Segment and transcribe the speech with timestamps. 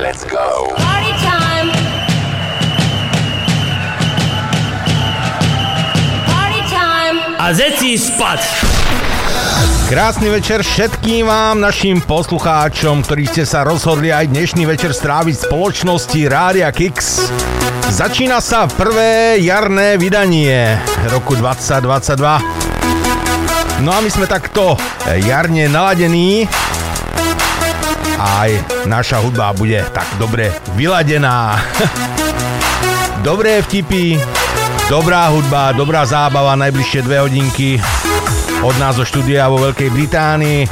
[0.00, 0.74] Let's go.
[0.74, 1.68] Party time!
[6.26, 7.16] Party time!
[7.38, 8.42] A zeci spať!
[9.86, 15.44] Krásny večer všetkým vám, našim poslucháčom, ktorí ste sa rozhodli aj dnešný večer stráviť v
[15.46, 17.28] spoločnosti Rádia Kix.
[17.92, 20.80] Začína sa prvé jarné vydanie
[21.12, 22.18] roku 2022.
[23.84, 26.48] No a my sme takto jarne naladení.
[28.22, 28.54] Aj
[28.86, 31.58] naša hudba bude tak dobre vyladená.
[33.26, 34.14] Dobré vtipy,
[34.86, 37.82] dobrá hudba, dobrá zábava, najbližšie dve hodinky
[38.62, 40.70] od nás zo štúdia vo Veľkej Británii.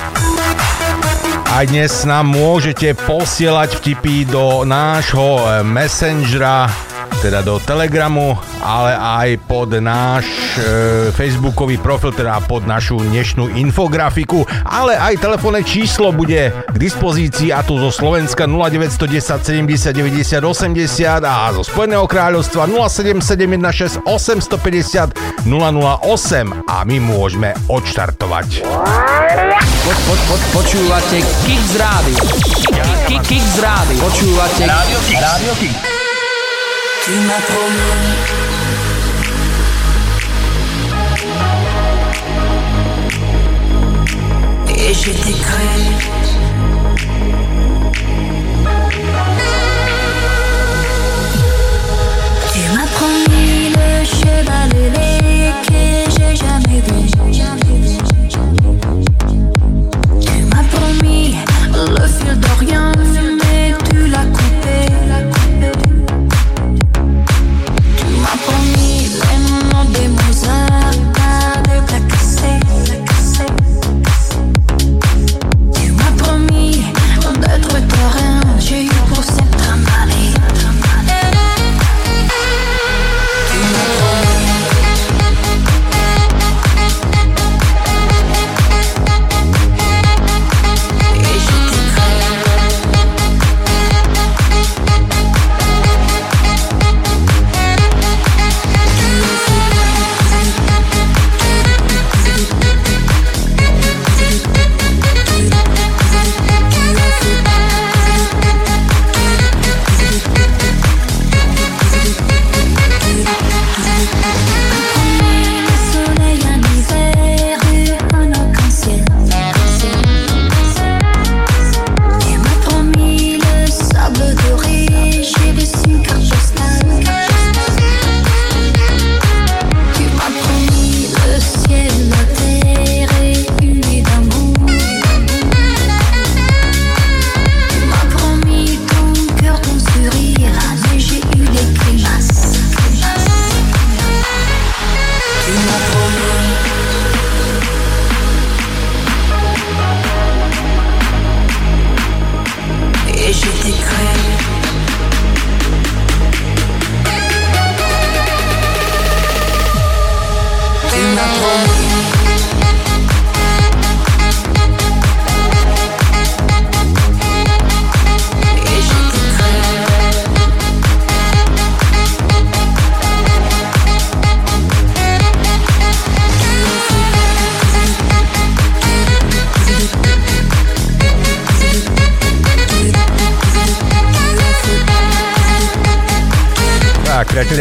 [1.51, 6.71] Aj dnes nám môžete posielať vtipy do nášho messengera,
[7.21, 10.25] teda do Telegramu, ale aj pod náš
[10.57, 10.65] e,
[11.11, 17.61] facebookový profil, teda pod našu dnešnú infografiku, ale aj telefónne číslo bude k dispozícii a
[17.61, 20.81] tu zo Slovenska 0910 70 90 80
[21.21, 28.65] a zo Spojeného kráľovstva 07716 850 008 a my môžeme odštartovať.
[29.81, 32.21] Po, po, po, počúvate Kix Rádio.
[33.05, 34.01] Ki- Kix Rádio.
[34.01, 35.19] Počúvate Rádio Kix.
[35.19, 35.90] Rádio Kix.
[37.11, 38.15] Tu m'as promis.
[44.77, 45.35] Et je t'ai
[52.53, 55.83] Tu m'as promis le cheval ailé que
[56.15, 56.99] j'ai jamais vu.
[60.21, 61.35] Tu m'as promis
[61.75, 63.10] le fil d'Orient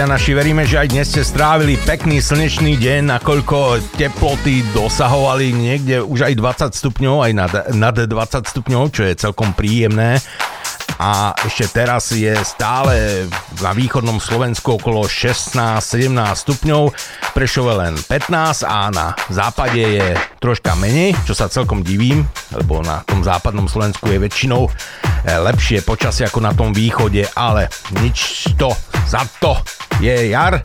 [0.10, 6.26] naši, veríme, že aj dnes ste strávili pekný slnečný deň, nakoľko teploty dosahovali niekde už
[6.26, 6.34] aj
[6.74, 8.10] 20 stupňov, aj nad, nad 20
[8.50, 10.18] stupňov, čo je celkom príjemné.
[11.00, 13.24] A ešte teraz je stále
[13.64, 16.12] na východnom Slovensku okolo 16-17
[16.44, 16.92] stupňov,
[17.40, 20.12] Prešove len 15 a na západe je
[20.44, 25.86] troška menej, čo sa celkom divím, lebo na tom západnom Slovensku je väčšinou eh, lepšie
[25.88, 27.72] počasie ako na tom východe, ale
[28.04, 28.76] nič to
[29.08, 29.56] za to
[30.04, 30.60] je jar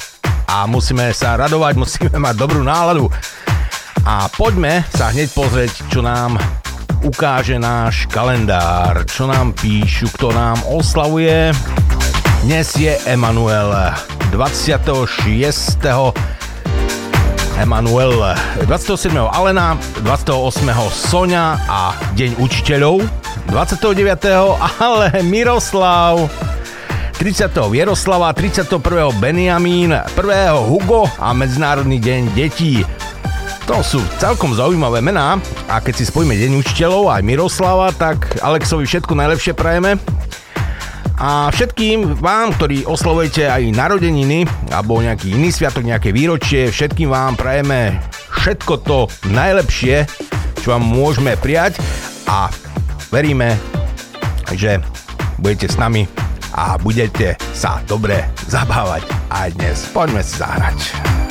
[0.51, 3.07] a musíme sa radovať, musíme mať dobrú náladu.
[4.05, 6.37] A poďme sa hneď pozrieť, čo nám
[7.05, 9.05] ukáže náš kalendár.
[9.05, 11.53] Čo nám píšu, kto nám oslavuje?
[12.49, 13.93] Dnes je Emanuel
[14.33, 15.85] 26.
[17.61, 18.35] Emanuel
[18.65, 19.13] 27.
[19.21, 20.65] Alena, 28.
[20.91, 23.05] Sonia a Deň učiteľov,
[23.53, 24.57] 29.
[24.81, 26.33] ale Miroslav,
[27.21, 27.53] 30.
[27.69, 29.13] Vieroslava, 31.
[29.21, 30.57] Benjamín, 1.
[30.57, 32.83] Hugo a Medzinárodný deň detí.
[33.65, 35.41] To sú celkom zaujímavé mená
[35.73, 39.97] a keď si spojíme Deň učiteľov aj Miroslava, tak Alexovi všetko najlepšie prajeme.
[41.17, 47.41] A všetkým vám, ktorí oslovujete aj narodeniny alebo nejaký iný sviatok, nejaké výročie, všetkým vám
[47.41, 47.97] prajeme
[48.45, 48.99] všetko to
[49.33, 50.05] najlepšie,
[50.61, 51.81] čo vám môžeme prijať
[52.29, 52.53] a
[53.09, 53.57] veríme,
[54.53, 54.77] že
[55.41, 56.05] budete s nami
[56.53, 59.89] a budete sa dobre zabávať aj dnes.
[59.89, 61.24] Poďme si zahrať.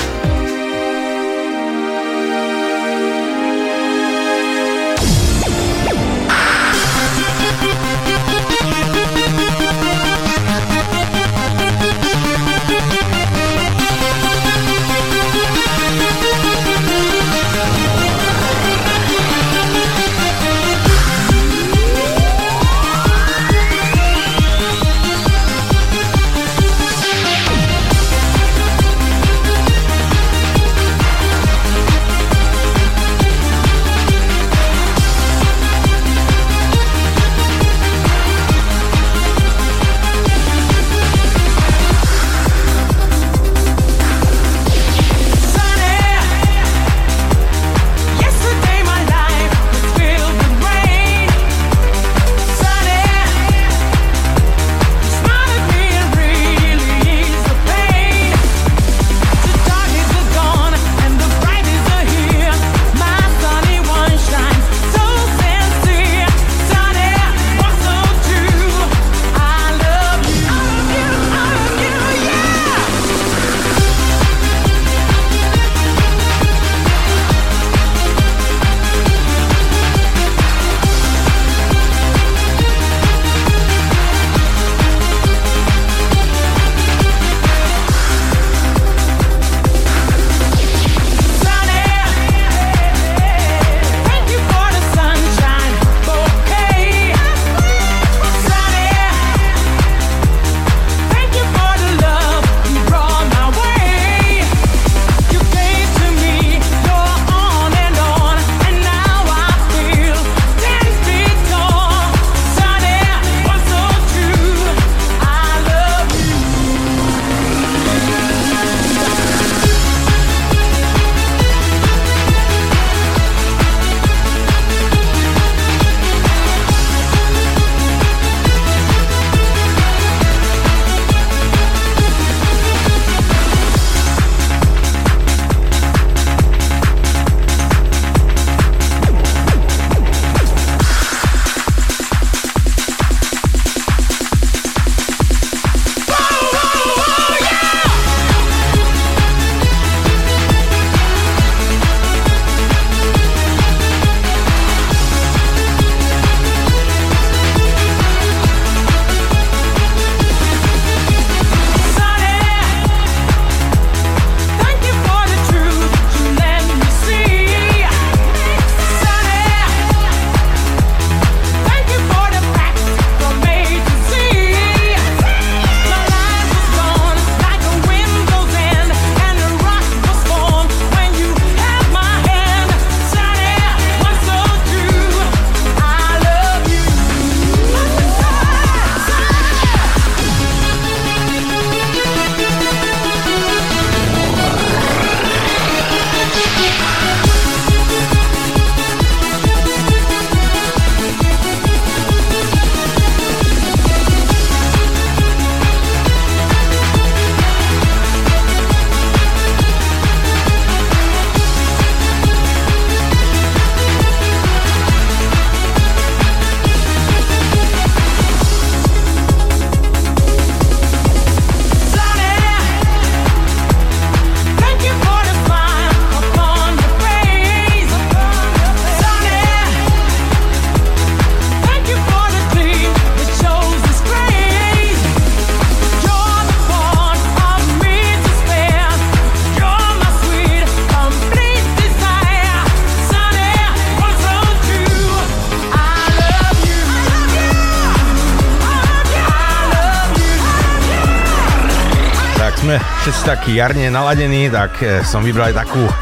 [253.34, 255.94] Takí jarne naladení, tak e, som vybral aj takú e,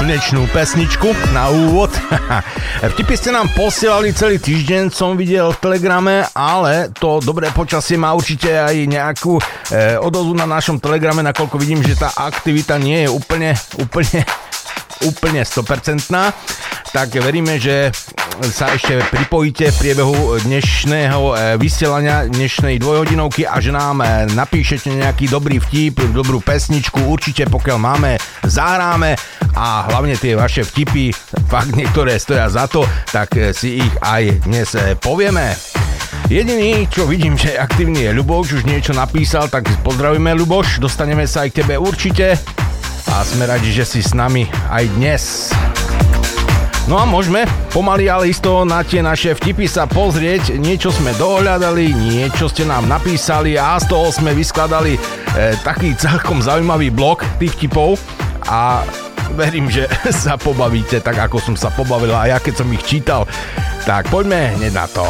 [0.00, 1.92] slnečnú pesničku na úvod.
[2.96, 8.16] Vtipy ste nám posielali celý týždeň, som videl v Telegrame, ale to dobré počasie má
[8.16, 9.42] určite aj nejakú e,
[10.00, 14.24] odozvu na našom Telegrame, nakoľko vidím, že tá aktivita nie je úplne, úplne
[15.04, 16.10] úplne 100%,
[16.90, 17.92] tak veríme, že
[18.46, 24.94] sa ešte pripojíte v priebehu dnešného e, vysielania, dnešnej dvojhodinovky a že nám e, napíšete
[24.94, 28.14] nejaký dobrý vtip, dobrú pesničku, určite pokiaľ máme,
[28.46, 29.18] zahráme
[29.58, 31.10] a hlavne tie vaše vtipy,
[31.50, 34.70] fakt niektoré stoja za to, tak e, si ich aj dnes
[35.02, 35.58] povieme.
[36.30, 41.42] Jediný, čo vidím, že aktívny je Ľuboš, už niečo napísal, tak pozdravíme Ľuboš, dostaneme sa
[41.42, 42.38] aj k tebe určite
[43.08, 45.24] a sme radi, že si s nami aj dnes.
[46.88, 50.56] No a môžeme pomaly ale isto na tie naše vtipy sa pozrieť.
[50.56, 55.00] Niečo sme dohľadali, niečo ste nám napísali a z toho sme vyskladali e,
[55.60, 58.00] taký celkom zaujímavý blok tých vtipov
[58.48, 58.88] a
[59.36, 59.84] verím, že
[60.24, 63.28] sa pobavíte tak, ako som sa pobavil a ja keď som ich čítal.
[63.84, 65.04] Tak poďme hneď na to.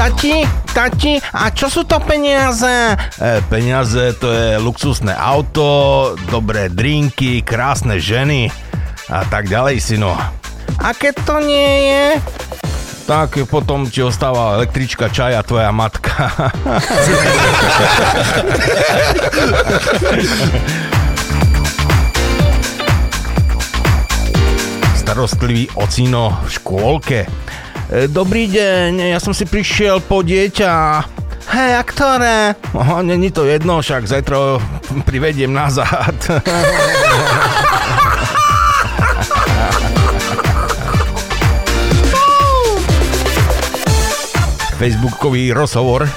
[0.00, 0.40] Tati,
[0.72, 2.96] tati, a čo sú to peniaze?
[3.20, 8.48] E, peniaze to je luxusné auto, dobré drinky, krásne ženy
[9.12, 10.16] a tak ďalej, syno.
[10.80, 12.16] A keď to nie je?
[13.04, 16.32] Tak potom ti ostáva električka, čaj a tvoja matka.
[25.04, 27.28] Starostlivý ocino v škôlke
[27.90, 30.74] dobrý deň, ja som si prišiel po dieťa.
[31.50, 32.54] Hej, a ktoré?
[32.70, 34.62] Oh, není to jedno, však zajtra
[35.02, 36.14] privediem nazad.
[44.80, 46.08] Facebookový rozhovor.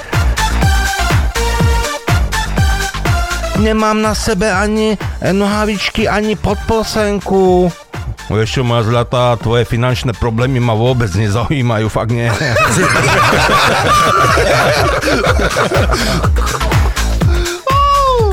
[3.60, 7.68] Nemám na sebe ani nohavičky, ani podposenku.
[8.32, 12.32] Vieš čo, moja zlatá, tvoje finančné problémy ma vôbec nezaujímajú, fakt nie.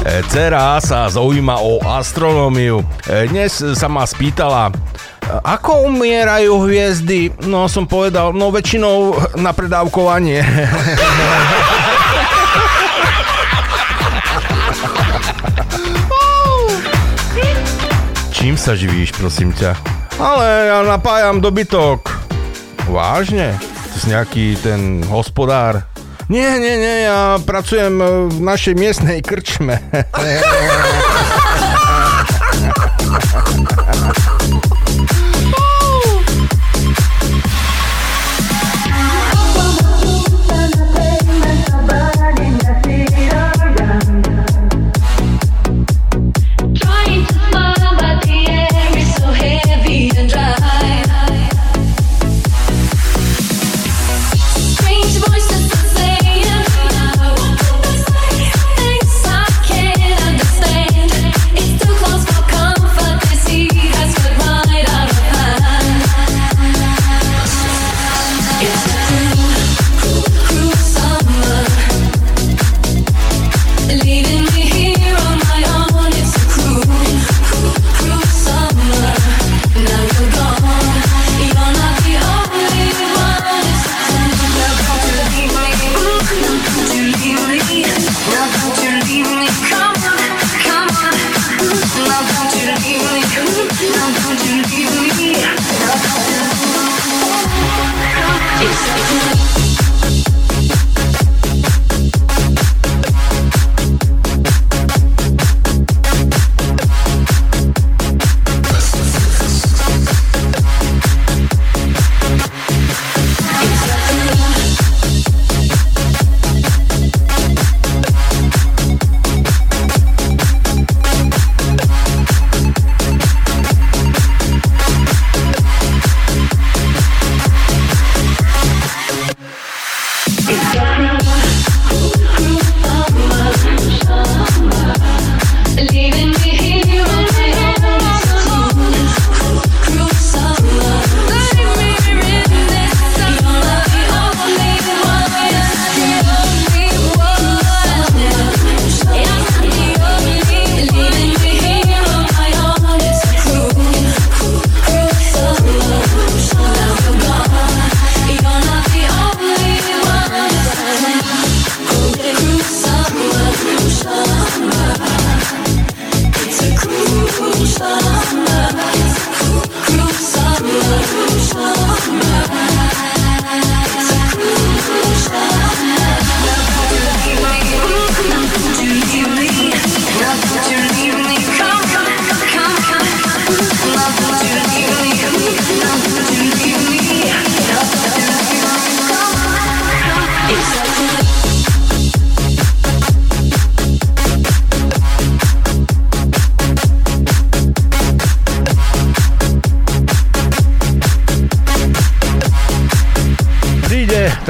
[0.01, 2.81] E, Cera sa zaujíma o astronómiu.
[3.05, 4.73] E, dnes sa ma spýtala,
[5.45, 7.31] ako umierajú hviezdy?
[7.47, 10.41] No som povedal, no väčšinou na predávkovanie.
[18.41, 19.77] Čím sa živíš, prosím ťa?
[20.17, 22.09] Ale ja napájam dobytok.
[22.89, 23.61] Vážne?
[23.61, 25.85] Ty si nejaký ten hospodár?
[26.33, 28.01] Nie, nie, nie, ja pracujem
[28.33, 29.77] v našej miestnej krčme.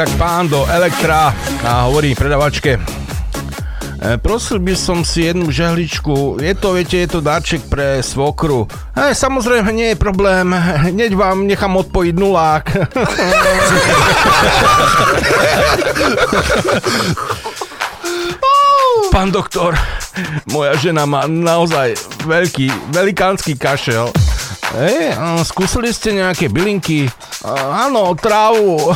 [0.01, 1.29] tak pán do Elektra
[1.61, 2.81] a hovorí predavačke,
[4.01, 6.41] E, prosil by som si jednu žehličku.
[6.41, 8.65] Je to, viete, je to darček pre svokru.
[8.97, 10.57] E, samozrejme, nie je problém.
[10.57, 12.65] Hneď vám nechám odpojiť nulák.
[19.13, 19.77] Pán doktor,
[20.49, 24.09] moja žena má naozaj veľký, velikánsky kašel.
[24.81, 27.13] Ej, a skúsili ste nejaké bylinky?
[27.49, 28.93] Áno, trávu,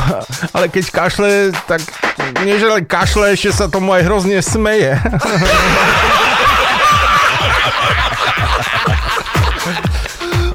[0.53, 1.81] ale keď kašle, tak
[2.45, 4.93] nie že len kašle, ešte sa tomu aj hrozne smeje.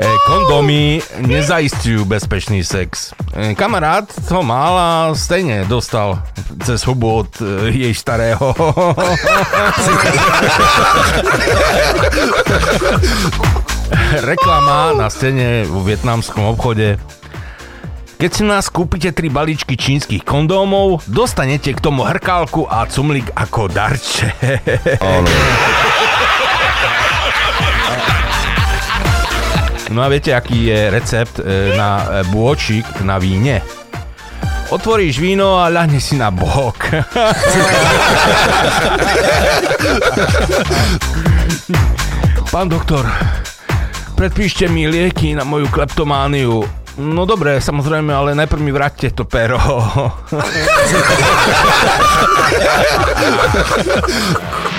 [0.00, 3.12] E, kondómy nezaistujú bezpečný sex.
[3.36, 6.24] E, kamarát to mal a stejne dostal
[6.64, 8.56] cez hubu od e, jej starého.
[14.24, 16.96] Reklama na scéne vo vietnamskom obchode.
[18.20, 23.72] Keď si nás kúpite tri balíčky čínskych kondómov, dostanete k tomu hrkálku a cumlik ako
[23.72, 24.28] darče.
[29.88, 33.64] No a viete, aký je recept e, na e, bôčik na víne?
[34.68, 36.92] Otvoríš víno a ľahne si na bok.
[42.52, 43.08] Pán doktor,
[44.12, 46.79] predpíšte mi lieky na moju kleptomániu.
[46.98, 49.60] No dobre, samozrejme, ale najprv mi vráťte to pero.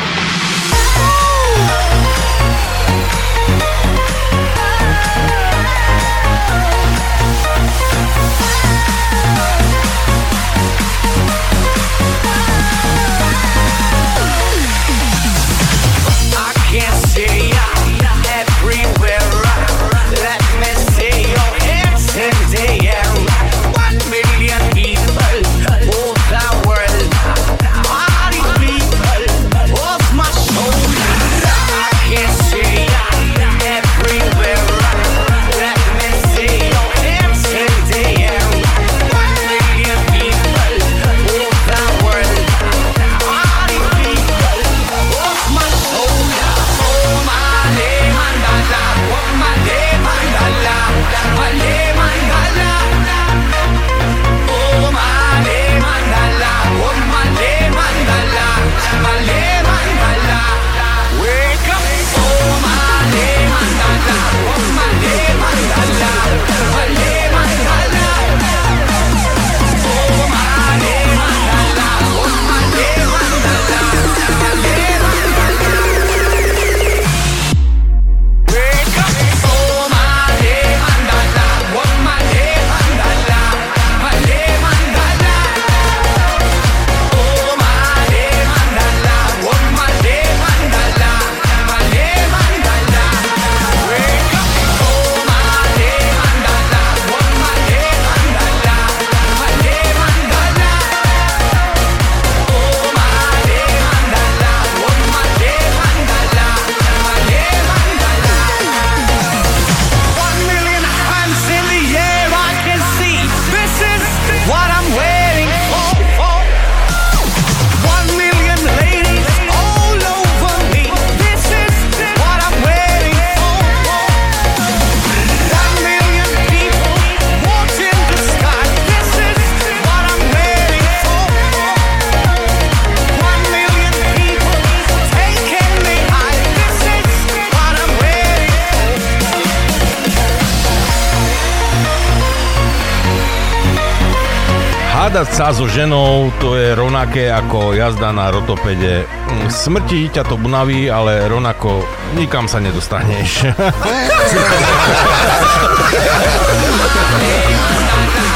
[145.41, 149.09] Hádať sa so ženou to je rovnaké ako jazda na rotopede.
[149.09, 151.81] Mm, Smrti ťa to bunaví, ale rovnako
[152.13, 153.49] nikam sa nedostaneš.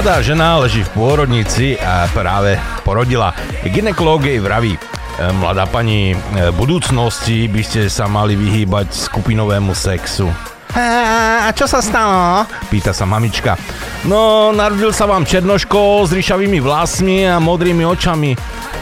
[0.00, 2.56] Mladá žena leží v pôrodnici a práve
[2.88, 3.36] porodila.
[3.68, 4.80] Ginekológ jej vraví, "E,
[5.28, 10.32] mladá pani, e, v budúcnosti by ste sa mali vyhýbať skupinovému sexu.
[10.72, 12.48] A čo sa stalo?
[12.72, 13.60] Pýta sa mamička.
[14.08, 18.32] No, narodil sa vám černoško s ryšavými vlasmi a modrými očami.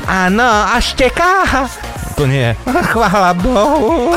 [0.06, 1.66] Áno, a šteká?
[2.14, 2.54] To nie.
[2.94, 4.14] Chvála Bohu.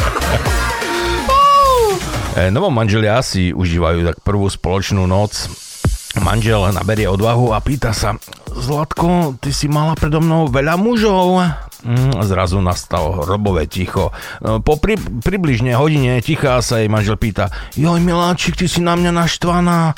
[2.36, 5.48] E, novom manželia si užívajú tak prvú spoločnú noc.
[6.20, 8.12] Manžel naberie odvahu a pýta sa,
[8.52, 11.44] Zlatko, ty si mala predo mnou veľa mužov?
[11.84, 14.12] Mm, zrazu nastalo robové ticho.
[14.44, 19.00] E, Po pri, približne hodine ticha sa jej manžel pýta, joj miláčik, ty si na
[19.00, 19.96] mňa naštvaná.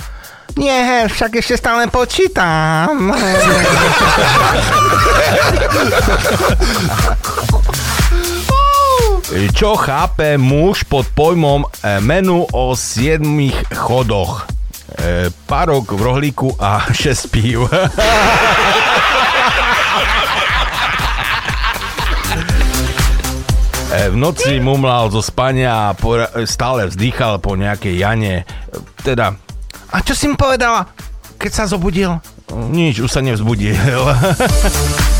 [0.55, 3.11] Nie, však ešte stále počítam.
[9.29, 13.21] Čo chápe muž pod pojmom e, menu o 7
[13.77, 14.49] chodoch?
[14.97, 17.69] E, Parok v rohlíku a 6 pív.
[23.93, 25.97] E, V noci mumlal zo spania a
[26.45, 28.35] stále vzdýchal po nejakej Jane.
[29.01, 29.33] Teda,
[29.93, 30.89] a čo si mu povedala,
[31.41, 32.17] keď sa zobudil?
[32.53, 33.77] Nič, už sa nevzbudil.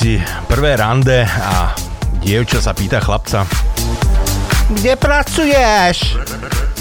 [0.00, 0.16] si
[0.48, 1.76] prvé rande a
[2.24, 3.44] dievča sa pýta chlapca.
[4.72, 6.16] Kde pracuješ?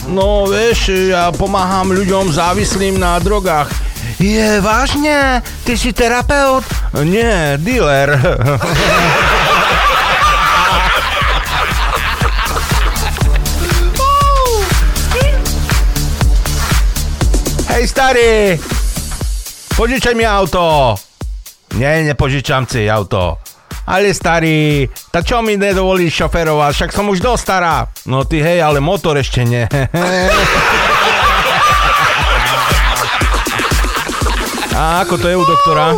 [0.08, 3.68] No vieš, ja pomáham ľuďom závislým na drogách.
[4.24, 5.44] Je, vážne?
[5.68, 6.64] Ty si terapeut?
[7.04, 8.16] Nie, dealer.
[17.76, 18.56] Hej starý,
[19.76, 20.96] požičaj mi auto.
[21.78, 23.38] Nie, nepožičam si auto.
[23.90, 26.72] Ale starý, tak čo mi nedovolíš šoferovať?
[26.74, 27.90] Však som už dosť stará.
[28.06, 29.66] No ty hej, ale motor ešte nie.
[34.80, 35.92] A ako to je u doktora?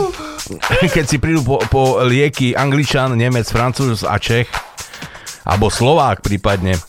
[0.82, 4.50] Keď si prídu po, po lieky Angličan, Nemec, Francúz a Čech,
[5.46, 6.82] alebo Slovák prípadne,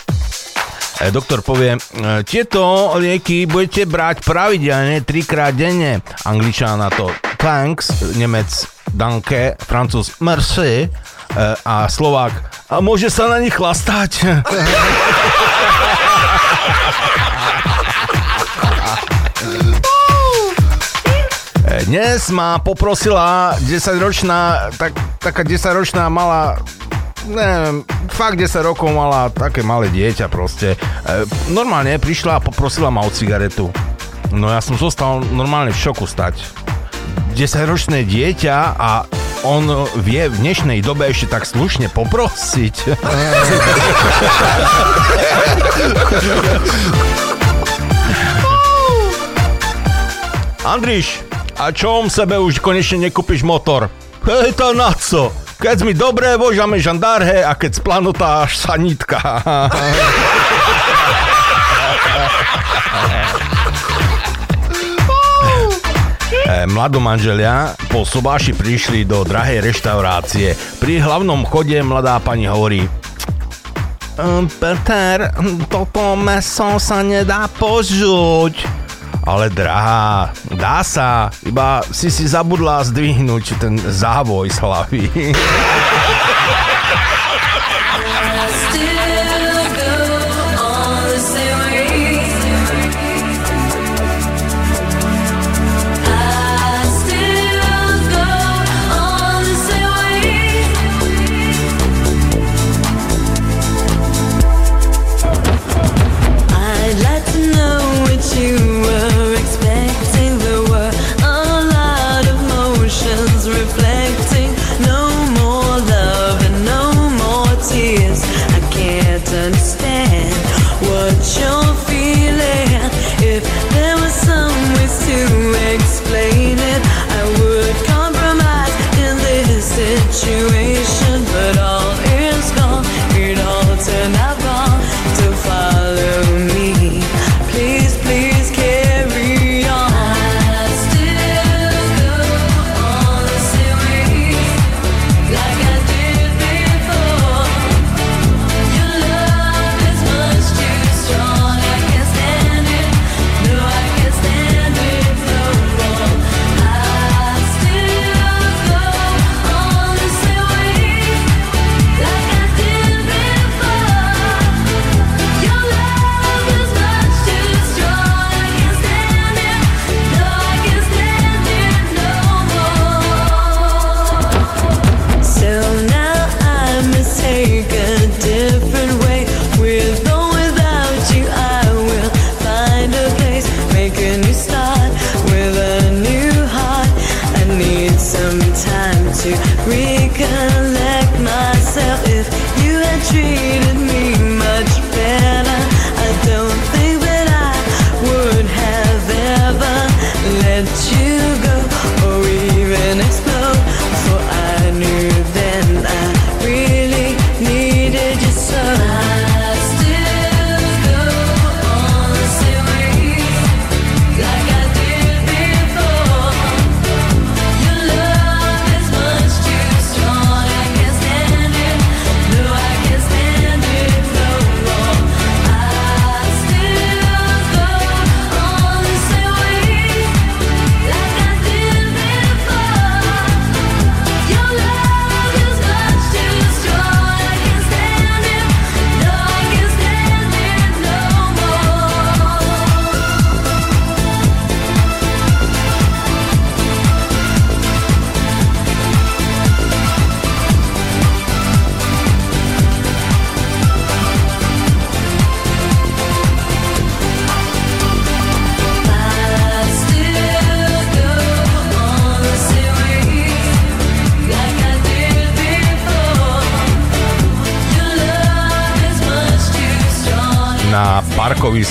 [1.02, 1.80] E, Doktor povie, e,
[2.22, 5.98] tieto lieky budete brať pravidelne trikrát denne.
[6.22, 7.10] Angličan na to
[7.42, 10.88] thanks, Nemec danke, Francúz merci e,
[11.64, 14.12] a Slovák a môže sa na nich chlastať.
[14.24, 14.30] E,
[21.82, 26.60] Dnes ma poprosila 10-ročná, tak, taká 10-ročná malá
[27.28, 30.74] neviem, fakt 10 rokov mala také malé dieťa proste.
[30.74, 30.76] E,
[31.52, 33.68] normálne prišla a poprosila ma o cigaretu.
[34.32, 36.40] No ja som zostal normálne v šoku stať.
[37.32, 39.08] 10-ročné dieťa a
[39.42, 39.66] on
[40.04, 42.76] vie v dnešnej dobe ešte tak slušne poprosiť.
[50.62, 51.18] Andriš,
[51.58, 53.90] a čom sebe už konečne nekúpiš motor?
[54.22, 55.34] Hej, to na co?
[55.58, 59.18] Keď mi dobre, vožame žandárhe a keď splanutá až sanitka.
[66.32, 70.56] E, Mladomanželia po sobáši prišli do drahej reštaurácie.
[70.80, 72.88] Pri hlavnom chode mladá pani hovorí
[74.16, 75.28] "Ehm, Peter,
[75.68, 78.64] toto meso sa nedá požuť.
[79.22, 85.02] Ale drahá, dá sa, iba si si zabudla zdvihnúť ten závoj z hlavy.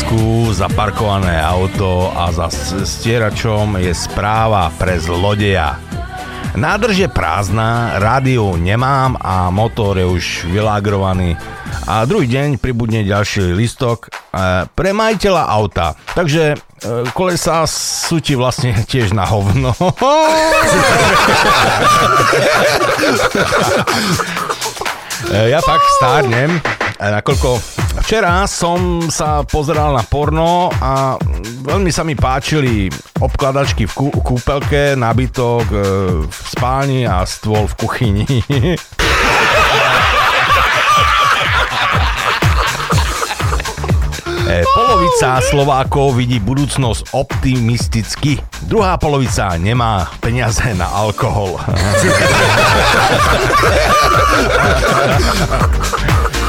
[0.02, 2.50] parkovisku zaparkované auto a za
[2.86, 5.78] stieračom je správa pre zlodeja.
[6.58, 11.38] Nádrž je prázdna, rádio nemám a motor je už vylágrovaný.
[11.86, 15.94] A druhý deň pribudne ďalší listok e, pre majiteľa auta.
[16.18, 16.58] Takže e,
[17.14, 19.70] kolesa sú ti vlastne tiež na hovno.
[25.22, 26.58] E, Ja fakt stárnem,
[27.10, 27.50] nakoľko
[28.06, 31.18] včera som sa pozeral na porno a
[31.66, 35.78] veľmi sa mi páčili obkladačky v kú- kúpelke, nabytok e,
[36.30, 38.26] v spálni a stôl v kuchyni.
[44.52, 48.36] E, Polovica Slovákov vidí budúcnosť optimisticky.
[48.68, 51.56] Druhá polovica nemá peniaze na alkohol.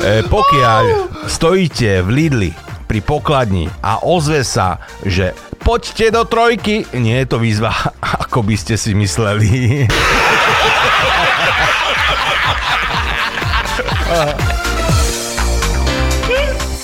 [0.00, 0.84] E, pokiaľ
[1.28, 2.50] stojíte v Lidli
[2.88, 7.68] pri pokladni a ozve sa, že poďte do trojky, nie je to výzva,
[8.24, 9.84] ako by ste si mysleli.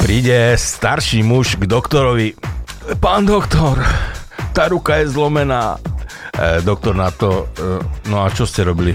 [0.04, 2.36] Príde starší muž k doktorovi.
[3.00, 3.80] Pán doktor,
[4.52, 5.80] tá ruka je zlomená.
[6.36, 7.80] E, doktor na to, e,
[8.12, 8.92] no a čo ste robili?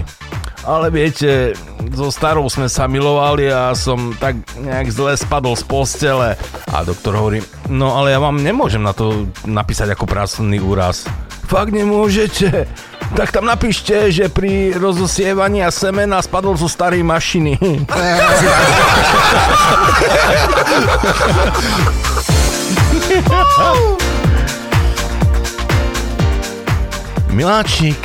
[0.62, 1.58] Ale viete,
[1.90, 6.38] so starou sme sa milovali a som tak nejak zle spadol z postele.
[6.70, 11.02] A doktor hovorí, no ale ja vám nemôžem na to napísať ako pracovný úraz.
[11.50, 12.70] Fakt nemôžete?
[13.12, 17.58] Tak tam napíšte, že pri rozosievaní a semena spadol zo starej mašiny.
[27.34, 27.98] Miláčik,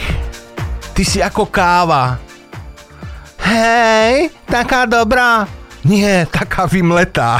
[0.98, 2.27] ty si ako káva.
[3.48, 5.48] Hej, taká dobrá.
[5.88, 7.40] Nie, taká vymletá.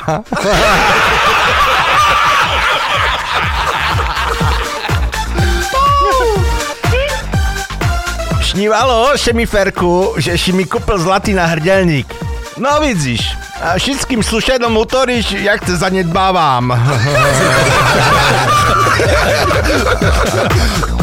[8.40, 12.08] Šnívalo šemiferku, že si mi kúpil zlatý náhrdelník.
[12.56, 13.28] No vidíš,
[13.60, 16.72] a všetkým slušenom utoríš, jak te zanedbávam.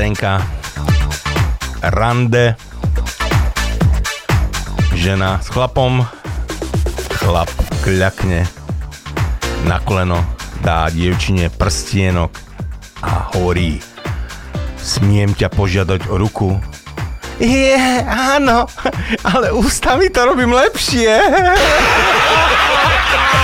[0.00, 0.40] Scénka.
[1.92, 2.56] Rande.
[4.96, 6.00] Žena s chlapom.
[7.20, 7.52] Chlap
[7.84, 8.48] kľakne
[9.68, 10.24] na koleno,
[10.64, 12.32] dá dievčine prstienok
[13.04, 13.76] a hovorí
[14.80, 16.56] Smiem ťa požiadať o ruku?
[17.36, 17.76] Je,
[18.08, 18.72] áno,
[19.20, 21.12] ale ústami to robím lepšie.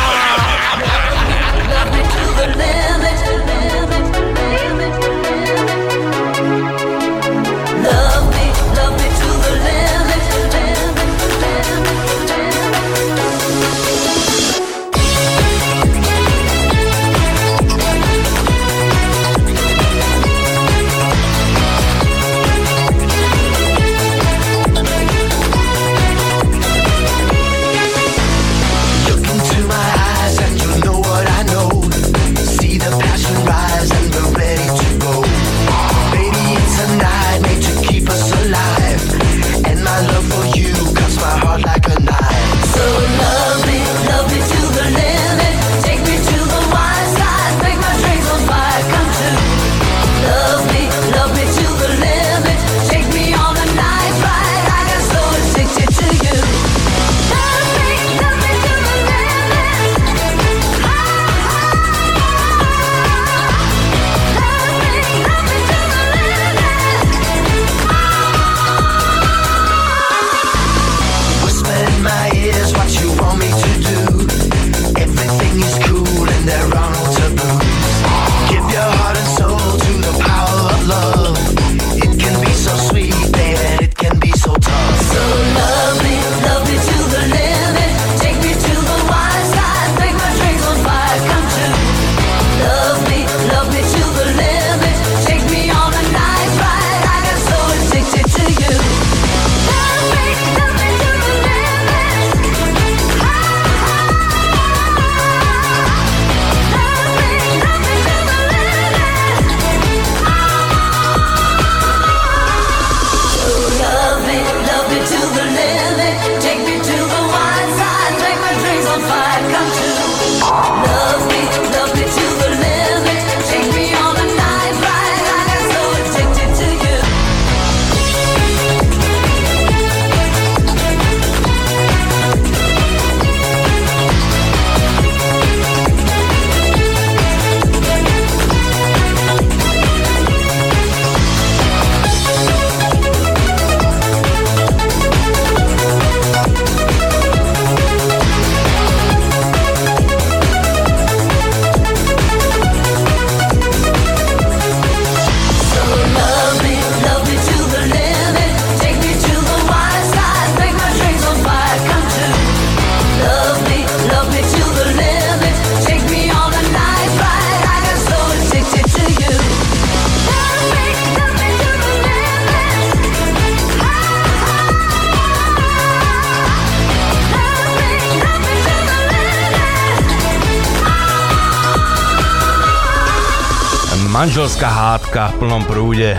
[185.30, 186.14] v plnom prúde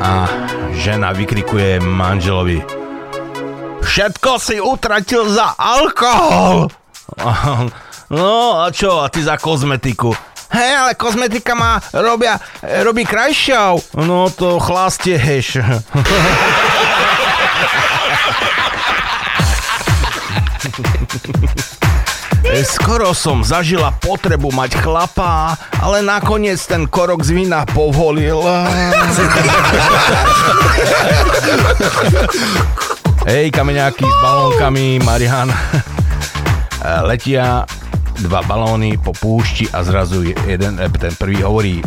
[0.00, 0.12] a
[0.76, 2.80] žena vykrikuje manželovi
[3.80, 6.70] Všetko si utratil za alkohol!
[8.10, 10.10] No a čo, a ty za kozmetiku?
[10.50, 12.42] Hej, ale kozmetika má robia,
[12.82, 14.02] robí krajšou.
[14.02, 15.62] No to chlastieš.
[22.50, 28.42] Skoro som zažila potrebu mať chlapa, ale nakoniec ten korok z vína povolil.
[33.30, 35.46] Hej, kameňáky s balónkami, Marian.
[35.46, 35.54] E,
[37.06, 37.62] Letia
[38.18, 41.78] dva balóny po púšti a zrazu jeden, e, ten prvý hovorí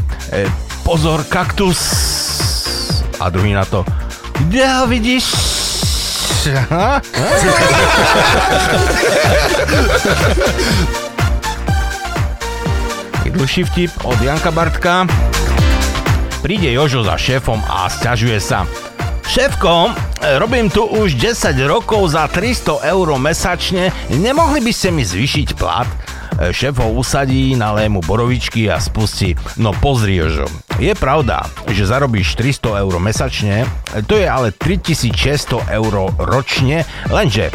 [0.88, 1.80] pozor, kaktus.
[3.20, 3.84] A druhý na to,
[4.48, 5.53] kde ho vidíš?
[6.52, 7.00] Ha?
[13.34, 15.08] Dlhší vtip od Janka Bartka.
[16.44, 18.68] Príde Jožo za šéfom a sťažuje sa.
[19.24, 19.92] Šéfko, e,
[20.38, 25.88] robím tu už 10 rokov za 300 eur mesačne, nemohli by ste mi zvýšiť plat?
[26.40, 29.36] E, Šéf ho usadí, naleje mu borovičky a spustí.
[29.58, 35.70] No pozri, Jožo, je pravda, že zarobíš 300 eur mesačne, e, to je ale 3600
[35.70, 37.54] eur ročne, lenže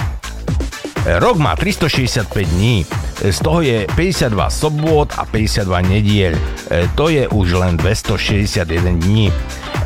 [1.09, 2.85] Rok má 365 dní,
[3.31, 6.37] z toho je 52 sobot a 52 nediel.
[6.69, 9.33] E, To je už len 261 dní.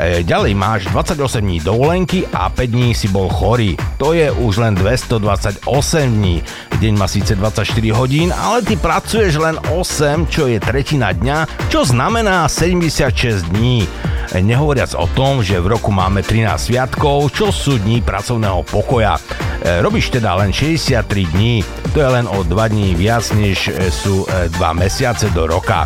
[0.00, 3.76] E, Ďalej máš 28 dní dovolenky a 5 dní si bol chorý.
[4.00, 5.60] To je už len 228
[6.08, 6.40] dní.
[6.80, 11.84] Deň má síce 24 hodín, ale ty pracuješ len 8, čo je tretina dňa, čo
[11.84, 13.84] znamená 76 dní.
[14.32, 19.20] E, Nehovoriac o tom, že v roku máme 13 sviatkov, čo sú dní pracovného pokoja.
[19.60, 21.04] E, Robíš teda len 63
[21.36, 21.60] dní,
[21.92, 25.84] to je len o 2 dní viac, než sú 2 mesiace do roka.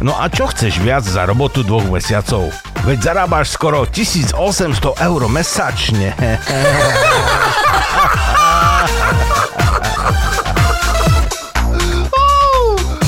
[0.00, 2.48] No a čo chceš viac za robotu dvoch mesiacov?
[2.82, 4.32] Veď zarábaš skoro 1800
[4.96, 6.16] eur mesačne.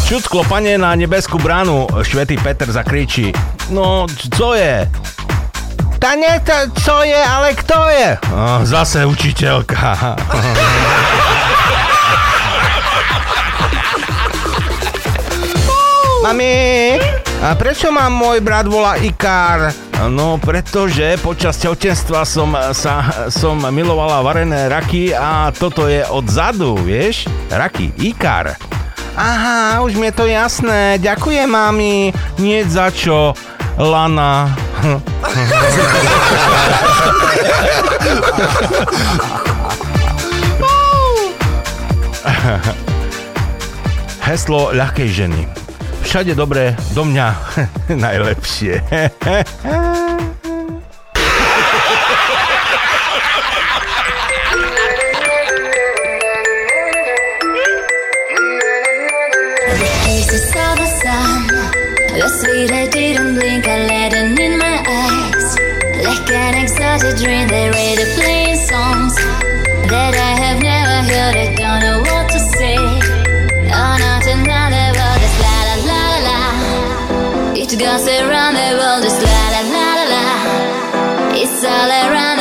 [0.04, 3.32] Čud klopanie na nebeskú bránu, švetý Peter zakričí.
[3.72, 4.04] No,
[4.36, 4.84] co je?
[5.96, 8.08] Ta nie to, co je, ale kto je?
[8.68, 9.96] Zase učiteľka.
[16.24, 16.96] Mami,
[17.44, 19.76] a prečo ma môj brat volá Ikár?
[20.08, 27.28] No, pretože počas tehotenstva som, sa, som milovala varené raky a toto je odzadu, vieš?
[27.52, 28.56] Raky, Ikár.
[29.20, 30.96] Aha, už mi je to jasné.
[30.96, 32.16] Ďakujem, mami.
[32.40, 33.36] Nie za čo.
[33.76, 34.48] Lana.
[44.24, 45.63] Heslo ľahkej ženy.
[46.04, 47.26] Všade dobre, do mňa
[48.04, 48.78] najlepšie.
[66.04, 68.43] Like an exotic dream, they read the playing
[77.94, 80.26] Goes around the world, just la la la la la.
[81.38, 82.33] It's all around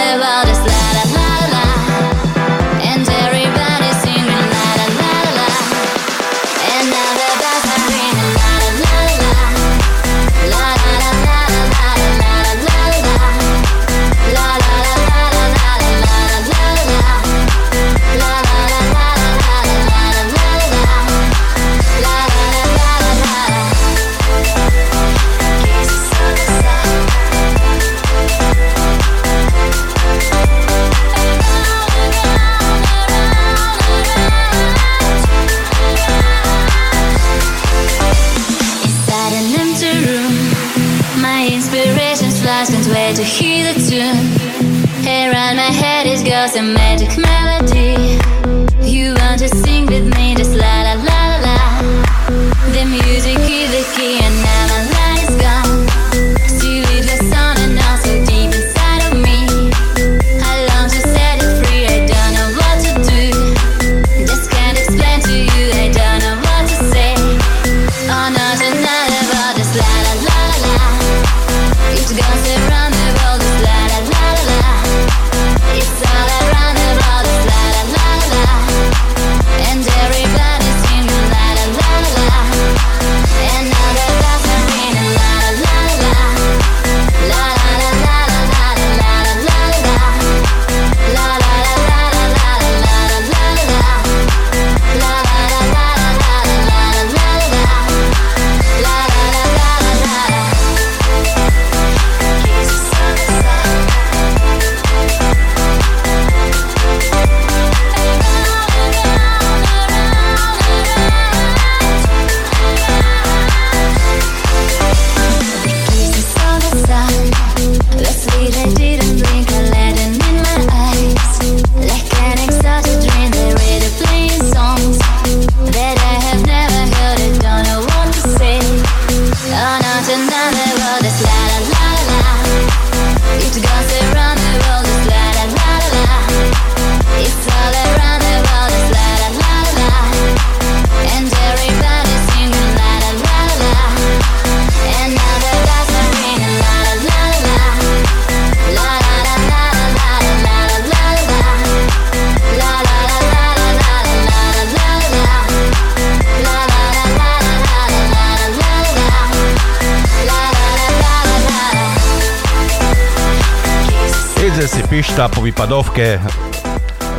[165.93, 166.17] vypadovke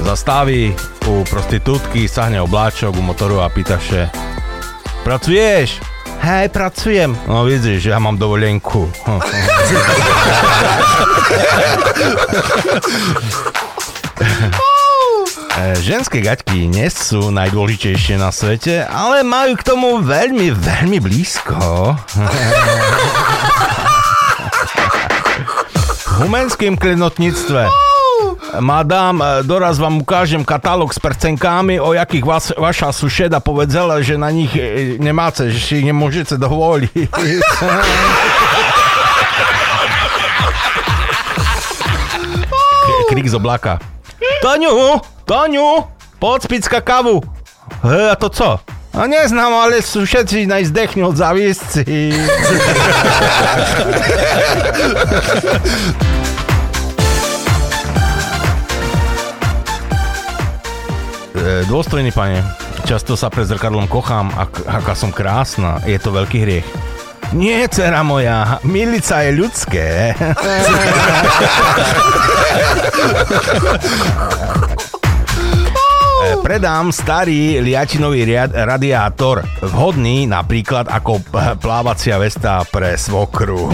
[0.03, 0.75] zastaví
[1.07, 4.11] u prostitútky, sahne obláčok u motoru a pýta sa,
[5.07, 5.79] pracuješ?
[6.19, 7.15] Hej, pracujem.
[7.31, 8.91] No vidíš, ja mám dovolenku.
[15.79, 21.95] Ženské gaťky nie sú najdôležitejšie na svete, ale majú k tomu veľmi, veľmi blízko.
[26.15, 27.84] V humenském klenotníctve
[28.61, 34.15] Madám, e, doraz vám ukážem katalóg s prcenkami, o jakých vás, vaša sušeda povedzela, že
[34.15, 37.11] na nich e, nemáte, že si nemôžete dovoliť.
[43.11, 43.79] Krik z oblaka.
[44.43, 44.99] Taňu,
[45.29, 45.87] Taňu,
[46.19, 47.23] poď spicka kavu.
[47.85, 48.61] He, a to co?
[48.95, 52.15] A neznám, ale sú všetci najzdechni od závisci.
[61.45, 62.41] Dôstojný pane,
[62.89, 65.77] často sa pred zrkadlom kochám, ak, aká som krásna.
[65.85, 66.69] Je to veľký hriech.
[67.37, 70.15] Nie, dcera moja, milica je ľudské.
[76.25, 81.21] E, Predám starý liatinový radiátor, vhodný napríklad ako
[81.61, 83.69] plávacia vesta pre svokru.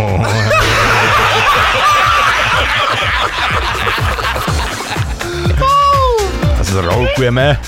[6.80, 7.60] Zrolkujeme.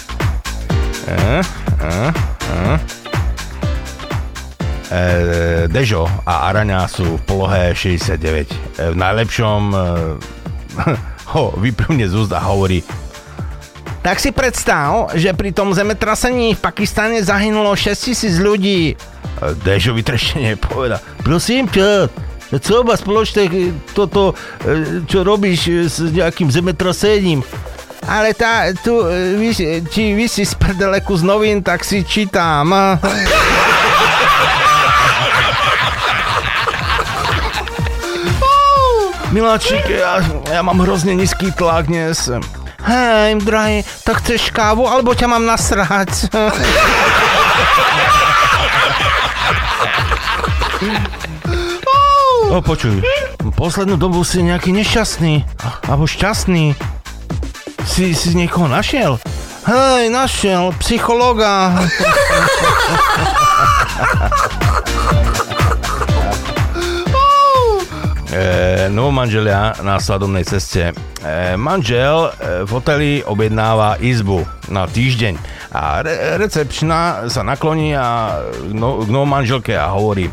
[1.04, 1.44] E,
[1.84, 2.12] e,
[4.88, 5.68] e.
[5.68, 8.16] Dežo a Araňa sú v polohe 69.
[8.16, 9.60] E, v najlepšom
[11.36, 12.80] ho vyplne z úst a hovorí
[14.02, 18.98] tak si predstav, že pri tom zemetrasení v Pakistane zahynulo 6 tisíc ľudí.
[19.62, 20.98] Dežo vytrešenie poveda.
[21.22, 22.10] Prosím ťa,
[22.50, 23.46] co má spoločné
[23.94, 24.34] toto,
[25.06, 27.46] čo robíš s nejakým zemetrasením?
[28.02, 29.54] Ale tá, tu, e, vy,
[29.86, 32.74] či vy si z prdeleku z novín, tak si čítam.
[39.32, 40.20] Miláčik, ja,
[40.52, 42.28] ja mám hrozne nízky tlak dnes.
[42.84, 46.28] Hej, drahý, tak chceš kávu, alebo ťa mám nasrať?
[52.52, 53.00] O, počuj,
[53.56, 55.48] poslednú dobu si nejaký nešťastný,
[55.88, 56.76] alebo šťastný.
[57.86, 59.18] Si, si niekoho našiel?
[59.66, 61.72] Hej, našiel, psychologa.
[68.32, 70.88] E, novomanželia na svadobnej ceste.
[70.88, 70.92] E,
[71.60, 74.40] manžel e, v hoteli objednáva izbu
[74.72, 75.36] na týždeň
[75.72, 78.40] a re, recepčná sa nakloní a
[78.72, 80.32] no, k novomanželke a hovorí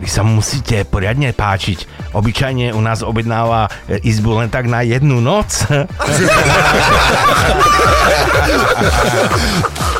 [0.00, 2.10] vy sa mu musíte poriadne páčiť.
[2.16, 5.68] Obyčajne u nás objednáva e, izbu len tak na jednu noc.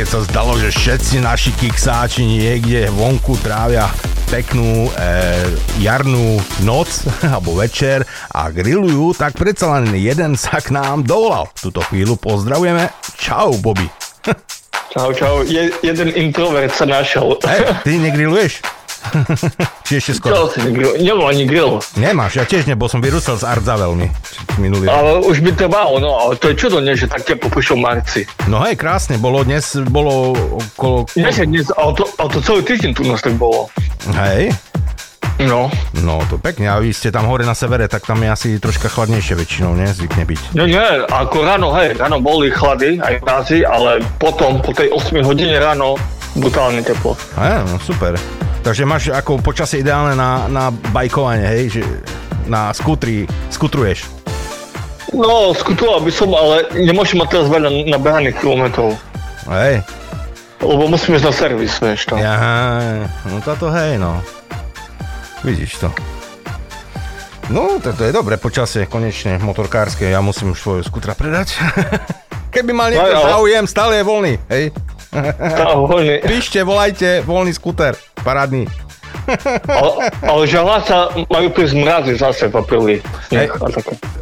[0.00, 3.84] keď sa zdalo, že všetci naši kiksáči niekde vonku trávia
[4.32, 4.90] peknú e,
[5.76, 11.52] jarnú noc alebo večer a grillujú, tak predsa len jeden sa k nám dovolal.
[11.52, 12.88] Túto chvíľu pozdravujeme.
[13.20, 13.92] Čau, Bobby.
[14.88, 15.44] Čau, čau.
[15.44, 17.36] Je, jeden introvert sa našiel.
[17.44, 18.64] Hej, ty negrilluješ?
[19.86, 20.48] Či ešte skoro?
[20.48, 21.00] Čo si negrill?
[21.00, 21.80] Nebol ani grill.
[21.96, 24.06] Nemáš, ja tiež nebol, som vyrústal z Art za veľmi
[24.60, 24.94] minulý rok.
[24.94, 27.82] Ale už by trvalo, no ale to je čudo, nie, že tak teplo prišlo v
[27.82, 28.20] marci.
[28.46, 31.08] No hej, krásne, bolo dnes, bolo okolo...
[31.16, 33.72] Dnes je dnes, ale to, ale to celý týždeň tu nás tak bolo.
[34.16, 34.52] Hej,
[35.40, 35.72] No.
[36.04, 38.92] no to pekne, a vy ste tam hore na severe, tak tam je asi troška
[38.92, 39.88] chladnejšie väčšinou, ne?
[39.88, 40.40] Zvykne byť.
[40.52, 45.24] Nie, nie, ako ráno, hej, ráno boli chlady, aj mrazy, ale potom, po tej 8
[45.24, 45.96] hodine ráno,
[46.36, 47.16] brutálne teplo.
[47.40, 48.20] Hej, no super.
[48.60, 51.80] Takže máš ako počasie ideálne na, na bajkovanie, hej?
[51.80, 51.82] Že
[52.44, 54.04] na skutri, skutruješ.
[55.10, 58.94] No, skutoval by som, ale nemôžem mať teraz veľa nabehaných kilometrov.
[59.50, 59.82] Hej,
[60.60, 62.14] Lebo musím ísť na servis, vieš to.
[62.20, 64.20] Aha, no táto hej, no.
[65.40, 65.88] Vidíš to.
[67.48, 70.06] No, to, to je dobré počasie, konečne, motorkárske.
[70.06, 71.56] Ja musím už svojho skutra predať.
[72.54, 74.64] Keby mal niekto No, ale- záujem, stále je voľný, hej?
[75.90, 76.22] Voľný.
[76.22, 78.70] Píšte, volajte, voľný skuter, parádny.
[79.66, 82.96] Ale, ale žalá sa majú prísť mrazy zase v apríli.
[83.30, 83.50] Hej.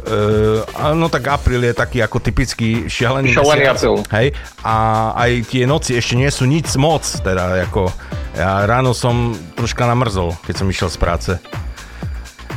[0.09, 0.65] Uh,
[0.97, 3.77] no tak apríl je taký ako typický šialený Šialený mesiac.
[3.77, 3.95] apríl.
[4.09, 4.27] Hej,
[4.65, 4.75] a
[5.17, 7.89] aj tie noci ešte nie sú nič moc, teda ako
[8.37, 11.31] ja ráno som troška namrzol, keď som išiel z práce.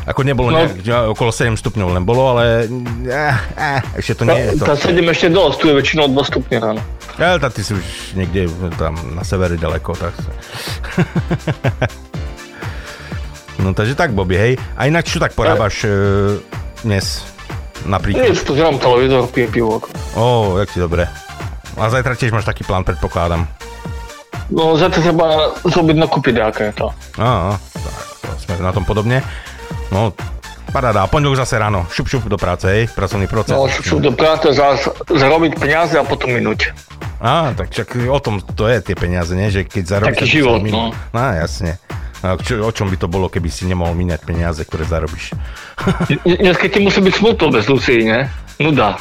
[0.02, 0.58] Ako nebolo No.
[0.58, 0.82] nejak,
[1.14, 2.66] okolo 7 stupňov len bolo, ale
[3.06, 4.66] eh, eh, ešte to nie je to.
[4.66, 6.80] Tá, tá 7 ešte dosť, tu je väčšinou 2 stupne ráno.
[7.20, 7.86] Ja, tá, ty si už
[8.18, 10.14] niekde tam na severe ďaleko, tak...
[13.62, 14.52] no takže tak, Bobby, hej.
[14.74, 15.90] A inak čo tak porábaš e,
[16.82, 17.22] dnes?
[17.86, 18.26] Napríklad.
[18.26, 19.82] Nie, pozerám televízor, pije pivo.
[20.16, 21.06] Ó, jak ti dobre.
[21.78, 23.44] A zajtra tiež máš taký plán, predpokladám.
[24.52, 26.92] No, za to treba zrobiť nakúpiť nejaké to.
[27.16, 29.24] Á, á, tak, to sme na tom podobne.
[29.92, 30.16] No,
[30.72, 31.04] paráda.
[31.04, 31.84] Pondelok zase ráno.
[31.92, 33.52] Šup, šup do práce, hej, pracovný proces.
[33.52, 36.72] No, sú do práce za, zarobiť peniaze a potom minúť.
[37.20, 39.52] Á, tak však o tom to je tie peniaze, nie?
[39.52, 40.16] Že keď zarobíš...
[40.16, 40.90] Taký tak život, no.
[40.90, 41.78] No, jasne.
[42.22, 45.36] A čo, o čom by to bolo, keby si nemohol míňať peniaze, ktoré zarobíš?
[46.22, 48.30] Dneska ti musí byť smutno bez Lucii, ne?
[48.58, 48.98] Nuda.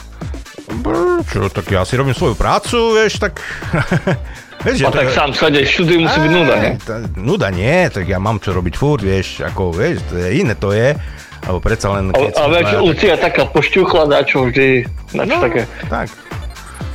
[0.82, 3.42] Brr, Čo, tak ja si robím svoju prácu, vieš, tak...
[4.62, 6.56] vieš, A tak sám sadeš, štúdiu musí byť nuda?
[6.78, 10.54] Tá, nuda nie, tak ja mám čo robiť furt, vieš, ako, vieš, to je iné
[10.54, 10.94] to je,
[11.42, 12.10] alebo predsa len...
[12.10, 15.42] Keď ale vieš, dvaja, Lucia taká pošťuchladá, čo vždy, na čo No.
[15.42, 15.62] také.
[15.88, 16.08] tak,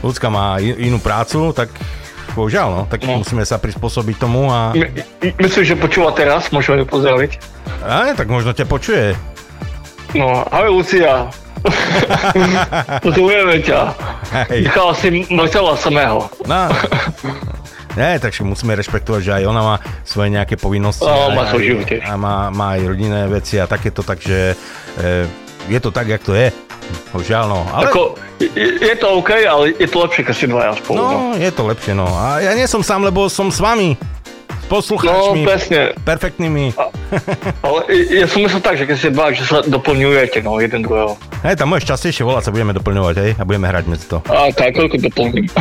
[0.00, 1.68] ľudská má inú prácu, tak
[2.32, 3.20] bohužiaľ, no, tak No.
[3.20, 4.70] musíme sa prispôsobiť tomu a...
[4.70, 4.86] My,
[5.20, 7.32] my- myslím, že počúva teraz, môžeme ju pozdraviť.
[7.82, 9.16] A tak možno ťa počuje.
[10.12, 11.28] No, ahoj Lucia.
[13.66, 13.80] Ťa.
[14.52, 14.60] Hej.
[14.68, 16.28] Nechala si Marcela samého.
[16.44, 16.68] No.
[17.96, 21.08] Nie, takže musíme rešpektovať, že aj ona má svoje nejaké povinnosti.
[21.08, 22.04] No, má aj- život tiež.
[22.04, 25.24] A má, má aj rodinné veci a takéto, takže e,
[25.72, 26.52] je to tak, jak to je.
[27.10, 27.60] Bohužiaľ, no.
[27.72, 31.00] Ale, Ako, je, je to OK, ale je to lepšie, keď si dvaja spolu.
[31.00, 32.06] No, no, je to lepšie, no.
[32.06, 33.96] A ja nie som sám, lebo som s vami.
[34.66, 35.46] S no poslucháčmi.
[35.46, 35.94] presne.
[36.02, 36.74] perfektnými.
[37.62, 37.78] Ale
[38.10, 41.14] ja som myslel tak, že keď ste dva, že sa doplňujete, no, jeden druhého.
[41.46, 44.18] Hej, tam môžeš častejšie volať, sa budeme doplňovať, hej, a budeme hrať medzi to.
[44.26, 45.46] A tak, koľko doplním?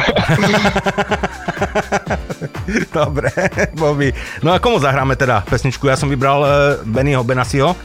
[2.98, 3.30] Dobre,
[3.78, 4.10] Bobby.
[4.42, 5.86] No a komu zahráme teda pesničku?
[5.86, 6.50] Ja som vybral uh,
[6.82, 7.78] Bennyho Benasiho.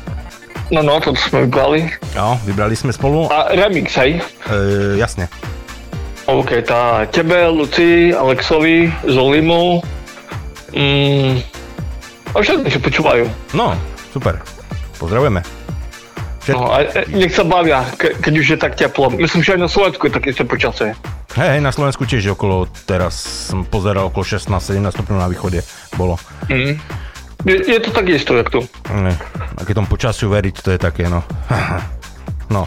[0.73, 1.85] No, no, to sme vybrali.
[2.17, 3.29] Jo, vybrali sme spolu.
[3.29, 4.25] A remix, hej?
[4.49, 5.29] Uh, jasne.
[6.25, 10.00] OK, tá tebe, Luci, Alexovi, Zolimu.
[10.71, 11.43] Mm,
[12.31, 13.25] a všetci, čo počúvajú.
[13.53, 13.75] No,
[14.15, 14.39] super.
[14.97, 15.43] Pozdravujeme.
[16.41, 16.55] Všet...
[16.57, 19.11] No, a e, nech sa bavia, ke, keď už je tak teplo.
[19.13, 20.95] Myslím, že aj na Slovensku je také počasie.
[21.39, 23.15] Hej, na Slovensku tiež je okolo, teraz
[23.51, 25.63] som pozeral okolo 16-17 stupňov na východe
[25.95, 26.19] bolo.
[26.51, 26.75] Mm.
[27.47, 28.61] Je, je to tak isto, jak tu.
[28.93, 29.15] Ne,
[29.57, 31.23] a keď tomu počasiu veriť, to je také, no.
[32.51, 32.67] No,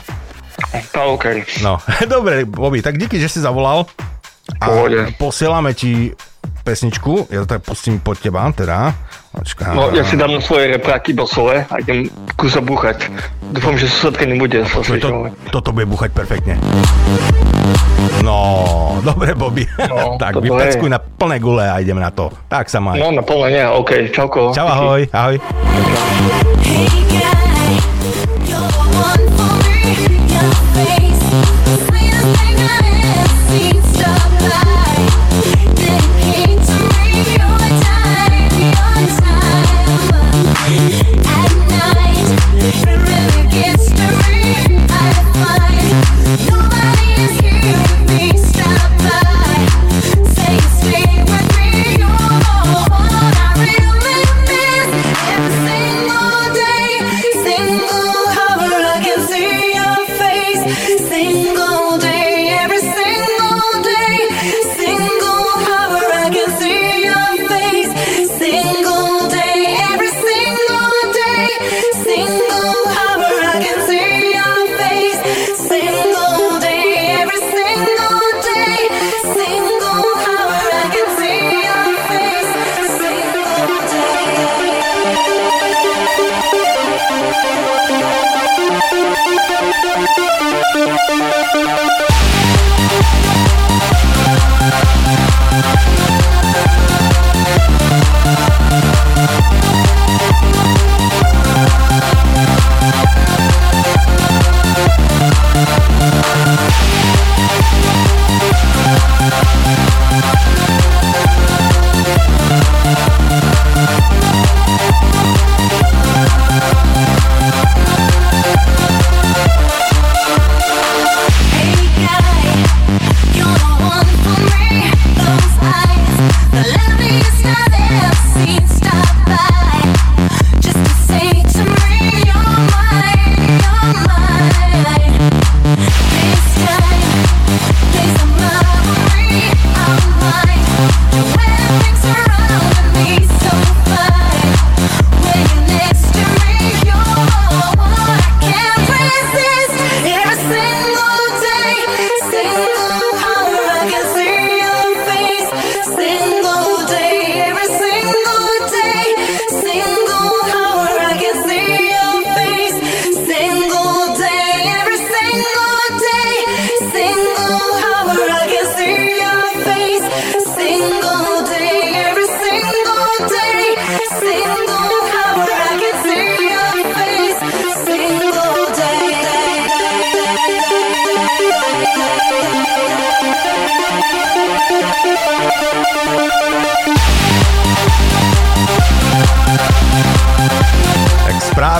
[0.96, 1.44] Tá, OK.
[1.60, 1.76] no.
[2.08, 3.84] Dobre, Bobby, tak díky, že si zavolal.
[4.60, 5.12] A Pohode.
[5.20, 6.12] posielame ti
[6.64, 8.96] pesničku, ja to tak pustím po teba, teda.
[9.36, 9.74] Počkám.
[9.76, 12.08] No, ja si dám svoje repráky bosové a idem
[12.40, 13.10] kúsa búchať.
[13.52, 14.64] Dúfam, že susedka nebude.
[14.64, 16.56] Počuj, to, toto bude búchať perfektne.
[18.24, 18.40] No,
[19.08, 19.68] dobre, Bobby.
[19.90, 22.32] No, tak vypeckuj na plné gule a idem na to.
[22.48, 23.02] Tak sa maj.
[23.02, 24.56] No, na plné nie, OK, čauko.
[24.56, 25.36] Čau, ahoj, ahoj.
[33.54, 33.83] Hey.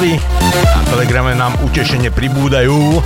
[0.04, 0.20] Správy
[0.76, 3.00] na Telegrame nám utešene pribúdajú.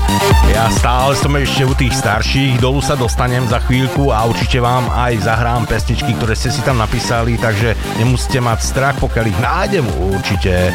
[0.49, 4.89] Ja stále som ešte u tých starších, dolu sa dostanem za chvíľku a určite vám
[4.89, 9.85] aj zahrám pesničky, ktoré ste si tam napísali, takže nemusíte mať strach, pokiaľ ich nájdem
[10.09, 10.73] určite.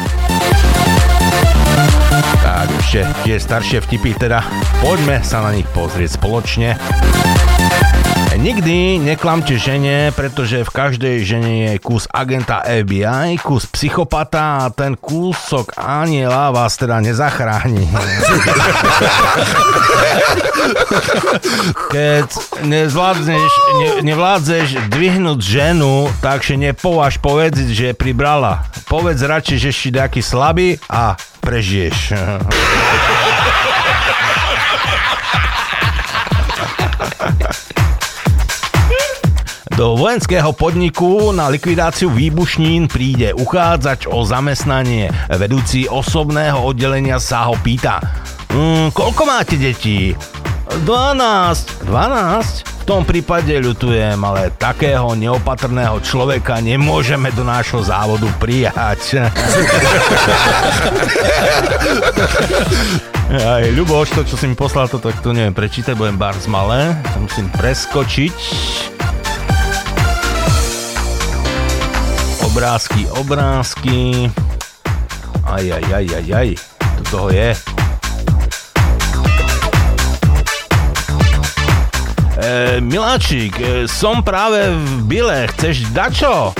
[2.39, 4.47] Tak ešte tie staršie vtipy, teda
[4.79, 6.79] poďme sa na nich pozrieť spoločne.
[8.43, 14.99] Nikdy neklamte žene, pretože v každej žene je kus agenta FBI, kus psychopata a ten
[14.99, 17.87] kúsok aniela vás teda nezachráni.
[21.95, 22.27] Keď
[22.67, 28.67] nezvládneš, ne, nevládzeš dvihnúť ženu, takže nepováž povedz, že pribrala.
[28.91, 32.11] Povedz radšej, že si nejaký slabý a prežiješ.
[39.73, 45.09] Do vojenského podniku na likvidáciu výbušnín príde uchádzač o zamestnanie.
[45.33, 47.97] Vedúci osobného oddelenia sa ho pýta.
[48.53, 50.13] Mm, koľko máte detí?
[50.85, 51.89] 12.
[51.89, 52.85] 12?
[52.85, 59.25] V tom prípade ľutujem, ale takého neopatrného človeka nemôžeme do nášho závodu prijať.
[63.33, 66.93] Aj Ľuboš, to čo si mi poslal, to tak to neviem prečítať, budem bars malé,
[67.09, 68.37] to musím preskočiť.
[72.43, 74.27] Obrázky, obrázky.
[75.47, 76.49] Aj, aj, aj, aj, aj.
[76.79, 77.49] Tu toho je.
[82.43, 86.51] E, Miláčik, e, som práve v Bile, chceš dačo?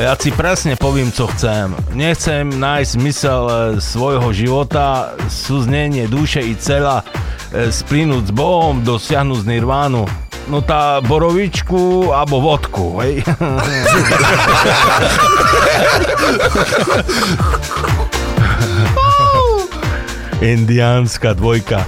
[0.00, 1.76] Ja ti presne poviem, co chcem.
[1.92, 7.04] Nechcem nájsť zmysel e, svojho života, súznenie duše i cela,
[7.52, 10.29] e, splínuť s Bohom, dosiahnuť nirvánu.
[10.50, 13.22] No tá borovičku alebo vodku, hej?
[20.42, 21.86] Indiánska dvojka.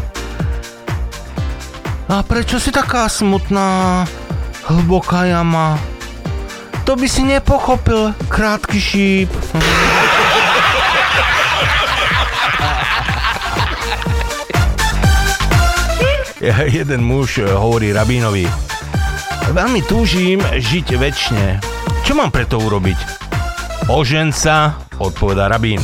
[2.06, 4.06] A prečo si taká smutná?
[4.70, 5.74] Hlboká jama.
[6.86, 9.34] To by si nepochopil, krátky šíp.
[16.78, 18.50] Jeden muž hovorí rabínovi.
[19.54, 21.62] Veľmi túžim žiť väčšine.
[22.02, 22.98] Čo mám preto urobiť?
[23.86, 25.78] Ožen sa, odpovedá rabín.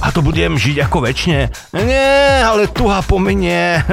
[0.00, 1.52] A to budem žiť ako väčšine?
[1.76, 3.76] Nie, ale tuha pominie.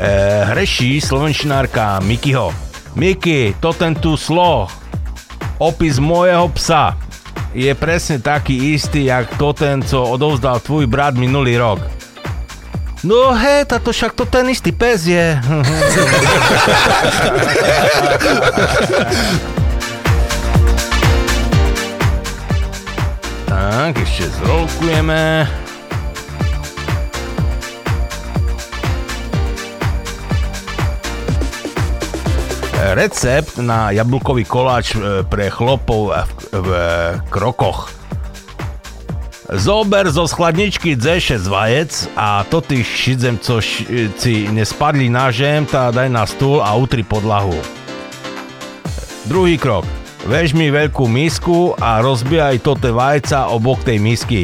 [0.00, 0.08] e,
[0.48, 2.48] hreší slovenčinárka Mikyho.
[2.96, 4.83] Miky, to ten tu sloh.
[5.62, 6.98] Opis môjho psa
[7.54, 11.78] je presne taký istý, jak to ten, co odovzdal tvoj brat minulý rok.
[13.06, 15.38] No hej, táto však to ten istý pes je.
[23.46, 25.46] tak, ešte zrolkujeme.
[32.92, 36.12] Recept na jablkový koláč e, pre chlopov
[36.52, 37.88] v, e, krokoch.
[39.48, 42.64] Zober zo schladničky D6 vajec a to
[43.60, 47.56] š- ci nespadli na žem, tá daj na stôl a utri podlahu.
[49.28, 49.84] Druhý krok.
[50.24, 54.42] Vežmi veľkú misku a rozbijaj tote vajca obok tej misky.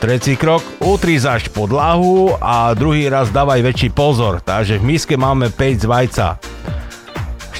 [0.00, 5.52] Tretí krok, utri zaš podlahu a druhý raz dávaj väčší pozor, takže v miske máme
[5.52, 6.26] 5 z vajca.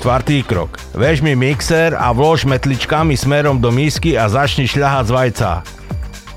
[0.01, 5.51] Štvrtý krok, vežmi mixer a vlož metličkami smerom do misky a začni šľahať z vajca.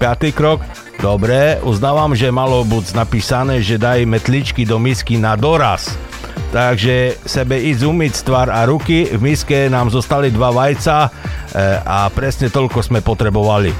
[0.04, 0.60] Piatý krok,
[1.00, 5.96] dobre, uznávam, že malo buď napísané, že daj metličky do misky na doraz.
[6.52, 11.10] Takže sebe ísť umyť tvar a ruky, v miske nám zostali dva vajca e,
[11.88, 13.72] a presne toľko sme potrebovali.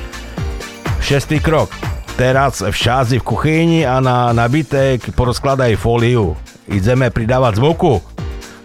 [1.04, 1.76] Šestý krok.
[2.16, 6.40] Teraz v šázi v kuchyni a na nabitek porozkladaj fóliu.
[6.72, 8.00] Ideme pridávať zvuku.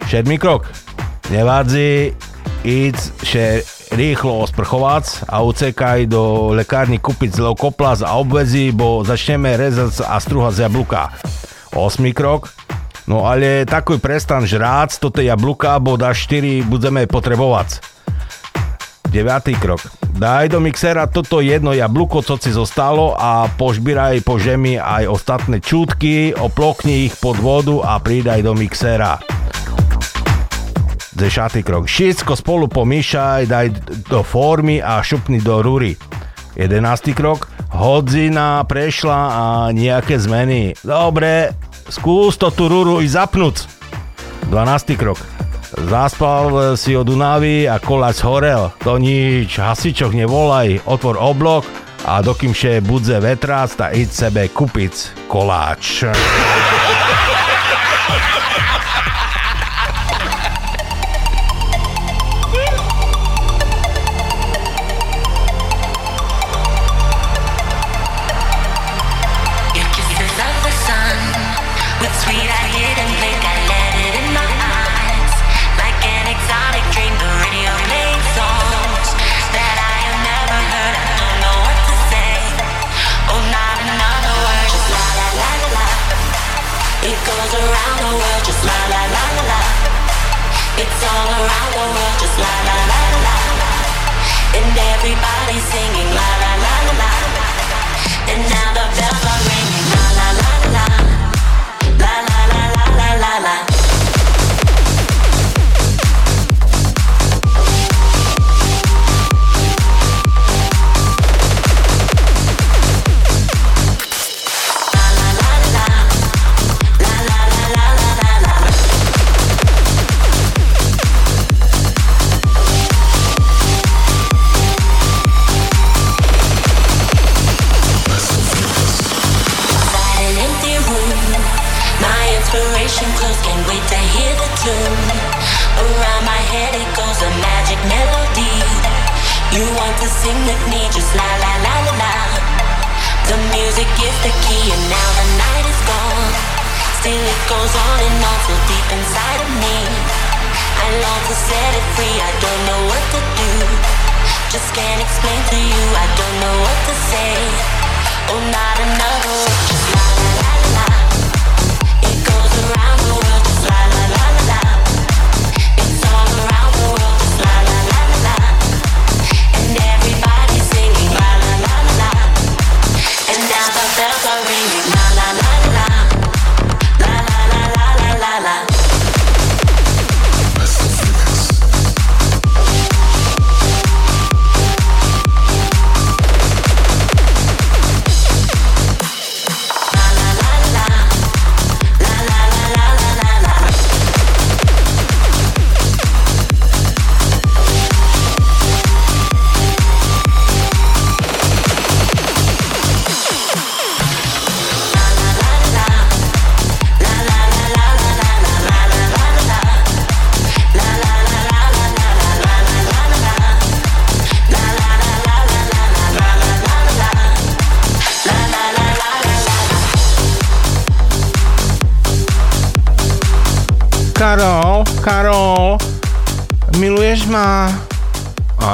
[0.07, 0.88] Šedmý krok.
[1.29, 2.16] Nevádzi,
[2.64, 3.45] ísť še
[3.93, 10.53] rýchlo osprchovať a ucekaj do lekárny kúpiť zleokoplas a obvezi, bo začneme rezať a strúhať
[10.57, 11.12] z jablka.
[11.76, 12.49] Osmý krok.
[13.05, 17.85] No ale takový prestan žrác, toto jablka, bo da 4 budeme potrebovať.
[19.12, 19.53] 9.
[19.61, 19.85] krok.
[20.16, 25.61] Daj do mixera toto jedno jablko, co si zostalo a požbíraj po žemi aj ostatné
[25.61, 29.20] čútky, oplokni ich pod vodu a pridaj do mixera.
[31.19, 31.66] 10.
[31.66, 31.91] krok.
[31.91, 33.66] Všetko spolu pomíšaj, daj
[34.07, 35.99] do formy a šupni do rúry.
[36.55, 37.11] 11.
[37.11, 37.51] krok.
[37.75, 39.45] Hodzina prešla a
[39.75, 40.79] nejaké zmeny.
[40.87, 41.51] Dobre,
[41.91, 43.66] skús to tú rúru i zapnúť.
[44.49, 44.95] 12.
[44.95, 45.19] krok.
[45.91, 48.73] Zaspal si od Dunavy a koláč horel.
[48.87, 51.69] To nič, hasičok nevolaj, otvor oblok
[52.07, 56.09] a dokým še budze vetrác, tak id sebe kúpiť koláč.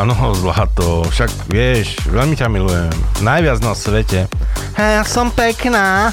[0.05, 2.93] Áno, zlato, však vieš, veľmi ťa milujem.
[3.25, 4.29] Najviac na svete.
[4.77, 6.13] Hej, ja som pekná.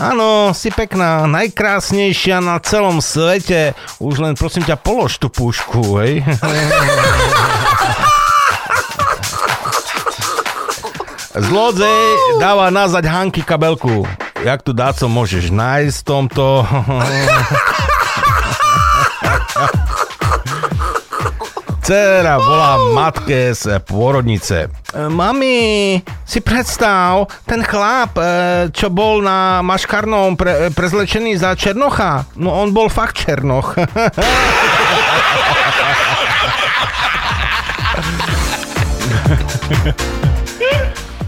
[0.00, 3.76] Áno, si pekná, najkrásnejšia na celom svete.
[4.00, 6.24] Už len prosím ťa, polož tú pušku, hej.
[11.52, 14.08] Zlodej dáva nazať Hanky kabelku.
[14.48, 16.64] Jak tu dáco môžeš nájsť v tomto...
[21.86, 24.66] Dcera volá matke z pôrodnice.
[24.66, 32.26] E, Mami, si predstav, ten chlap, e, čo bol na maškarnom pre, prezlečený za Černocha,
[32.42, 33.78] no on bol fakt Černoch.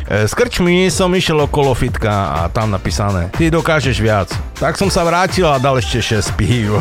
[0.08, 4.32] E, S krčmi som išiel okolo fitka a tam napísané Ty dokážeš viac.
[4.56, 6.80] Tak som sa vrátil a dal ešte 6 pív.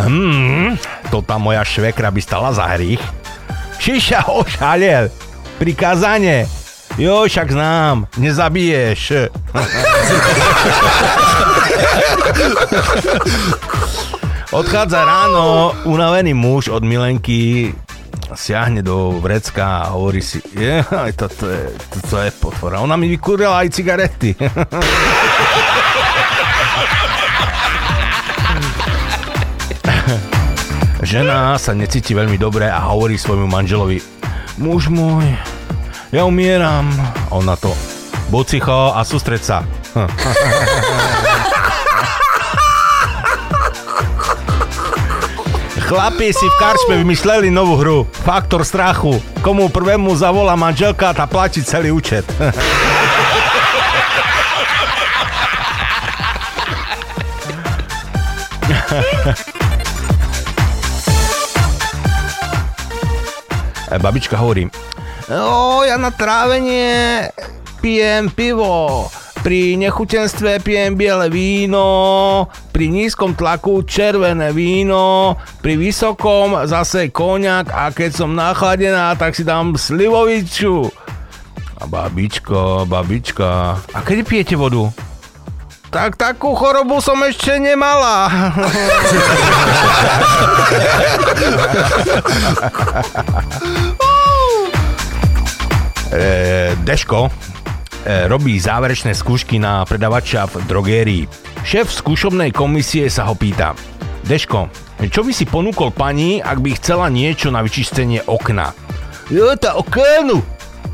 [0.00, 0.80] hmm,
[1.12, 3.04] to tá moja švekra by stala za hrych.
[3.76, 5.12] Šiša ošalel.
[5.60, 6.48] Prikázanie.
[6.96, 8.08] Jo, však znám.
[8.16, 9.12] Nezabiješ.
[14.48, 17.68] Odchádza ráno unavený muž od milenky,
[18.32, 20.80] siahne do vrecka a hovorí si, je,
[21.20, 22.80] toto je, toto je potvora.
[22.80, 24.32] Ona mi vykúrila aj cigarety.
[31.04, 34.00] Žena sa necíti veľmi dobre a hovorí svojmu manželovi,
[34.64, 35.28] muž môj,
[36.08, 36.88] ja umieram.
[37.28, 37.76] On na to,
[38.32, 39.60] bocicho a sústreď sa.
[45.88, 47.98] Chlapi si v karčme vymysleli novú hru.
[48.04, 49.24] Faktor strachu.
[49.40, 52.28] Komu prvému zavolá manželka, tá platí celý účet.
[63.88, 64.68] E, Babička hovorí,
[65.28, 67.28] o, ja na trávenie
[67.84, 69.06] pijem pivo,
[69.44, 77.92] pri nechutenstve pijem biele víno, pri nízkom tlaku červené víno, pri vysokom zase koniak a
[77.92, 80.88] keď som nachladená, tak si dám slivoviču.
[81.78, 84.90] A babičko, babička, a kedy pijete vodu?
[85.88, 88.28] Tak takú chorobu som ešte nemala.
[96.12, 97.30] e, Deško e,
[98.28, 101.24] robí záverečné skúšky na predavača v drogérii.
[101.64, 103.76] Šéf skúšobnej komisie sa ho pýta.
[104.28, 104.68] Deško,
[105.08, 108.74] čo by si ponúkol pani, ak by chcela niečo na vyčistenie okna?
[109.28, 110.40] Jo, tá okénu.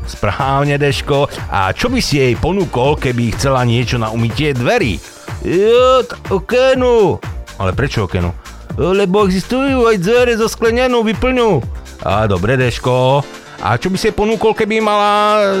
[0.05, 1.31] Správne, Deško.
[1.49, 5.01] A čo by si jej ponúkol, keby chcela niečo na umytie dverí?
[5.41, 7.17] Jo, tá okénu.
[7.57, 8.29] Ale prečo okénu?
[8.75, 11.63] Lebo existujú aj dvere zo sklenenou vyplňu.
[12.03, 13.23] A dobre, Deško.
[13.63, 15.11] A čo by si jej ponúkol, keby mala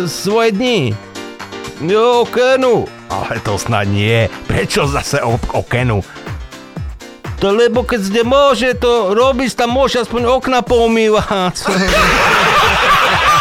[0.07, 0.79] svoje dni?
[1.83, 2.87] Jo, okenu.
[3.11, 4.31] Ale to snad nie.
[4.47, 5.99] Prečo zase o, okenu?
[7.43, 11.55] To lebo keď zde môže to robiť, tam môže aspoň okna poumývať.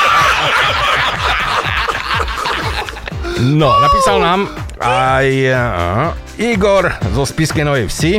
[3.44, 4.40] No, napísal nám
[4.80, 8.12] aj uh, Igor zo Spiskej Novej Vsi.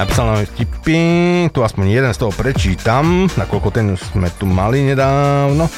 [0.00, 1.00] Napísal nám vtipy,
[1.52, 5.68] tu aspoň jeden z toho prečítam, nakoľko ten sme tu mali nedávno.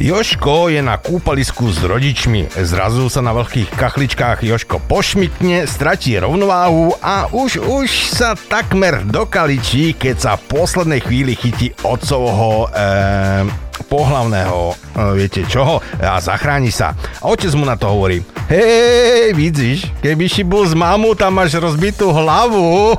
[0.00, 2.48] Joško je na kúpalisku s rodičmi.
[2.48, 9.92] Zrazu sa na veľkých kachličkách Joško pošmitne, stratí rovnováhu a už už sa takmer dokaličí,
[9.92, 14.76] keď sa v poslednej chvíli chytí otcovho e, pohlavného, e,
[15.14, 16.96] viete čoho, a zachráni sa.
[17.22, 21.54] A otec mu na to hovorí, hej, vidíš, keby si bol z mamu, tam máš
[21.54, 22.98] rozbitú hlavu.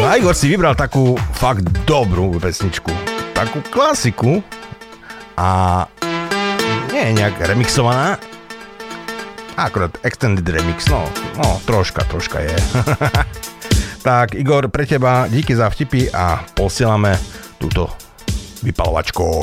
[0.00, 2.88] No a Igor si vybral takú fakt dobrú pesničku.
[3.36, 4.40] Takú klasiku.
[5.36, 5.84] A
[6.92, 8.16] nie je nejak remixovaná.
[9.60, 11.04] Akorát extended remix, no,
[11.36, 12.56] no troška, troška je.
[14.02, 17.20] tak Igor, pre teba díky za vtipy a posielame
[17.60, 17.92] túto
[18.64, 19.40] vypalovačku.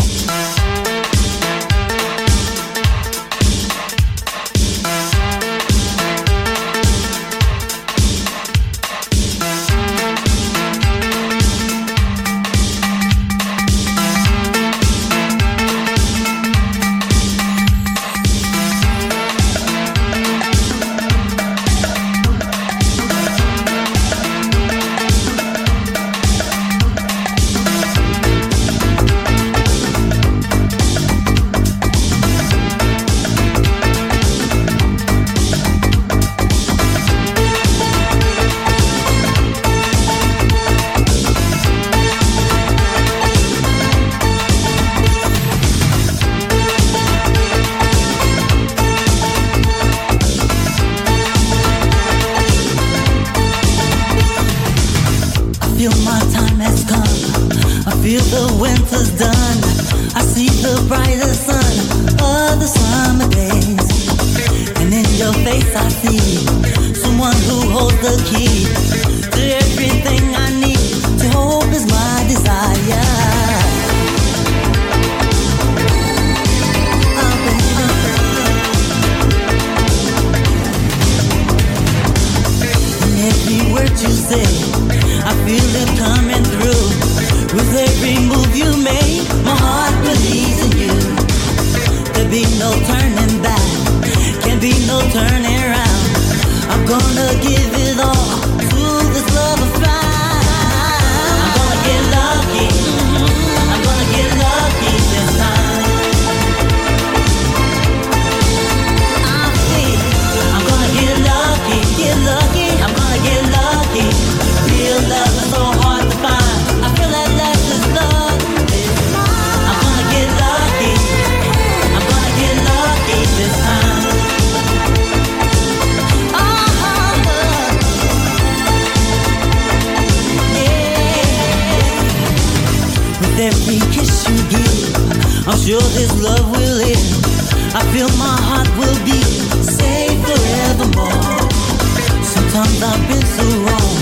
[142.80, 143.98] I've been so wrong.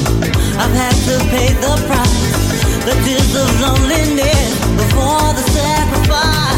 [0.60, 6.55] I've had to pay the price, the tears of loneliness before the sacrifice.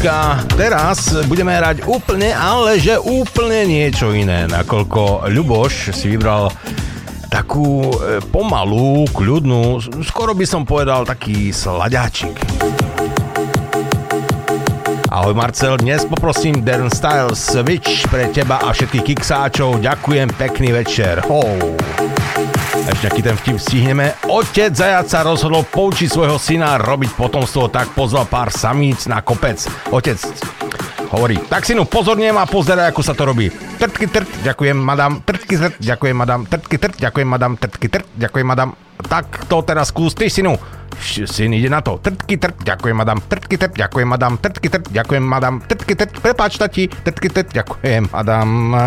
[0.00, 0.56] pesnička.
[0.56, 6.48] Teraz budeme hrať úplne, ale že úplne niečo iné, nakoľko Ľuboš si vybral
[7.28, 12.32] takú e, pomalú, kľudnú, skoro by som povedal taký sladáčik.
[15.12, 19.84] Ahoj Marcel, dnes poprosím Dan Style Switch pre teba a všetkých kiksáčov.
[19.84, 21.20] Ďakujem, pekný večer.
[21.28, 21.44] Ho.
[22.88, 27.90] Ešte nejaký ten vtip stihneme Otec zajac sa rozhodol poučiť svojho syna robiť potomstvo, tak
[27.98, 29.58] pozval pár samíc na kopec.
[29.90, 30.22] Otec
[31.10, 33.50] hovorí, tak synu, pozorne ma pozeraj, ako sa to robí.
[33.50, 38.46] Trtky trt, ďakujem madam, trtky trt, ďakujem madam, trtky trt, ďakujem madam, trtky trt, ďakujem
[38.46, 38.78] madam.
[39.02, 40.54] Tak to teraz skús ty, synu.
[41.02, 41.98] Syn ide na to.
[41.98, 46.54] Trtky trt, ďakujem madam, trtky trt, ďakujem madam, trtky trt, ďakujem madam, trtky trt, prepáč
[46.54, 48.78] tati, trtky trt, ďakujem madam.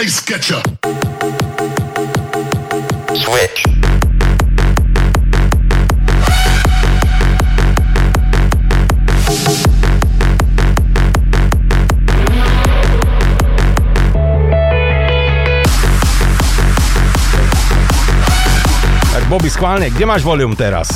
[0.00, 0.56] Get you.
[3.14, 3.64] Switch.
[19.12, 20.88] Tak Bobby, schválne, kde máš volium teraz?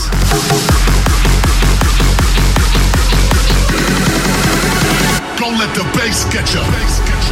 [5.37, 6.65] Don't let the bass get you.
[6.73, 7.24] Bass get you.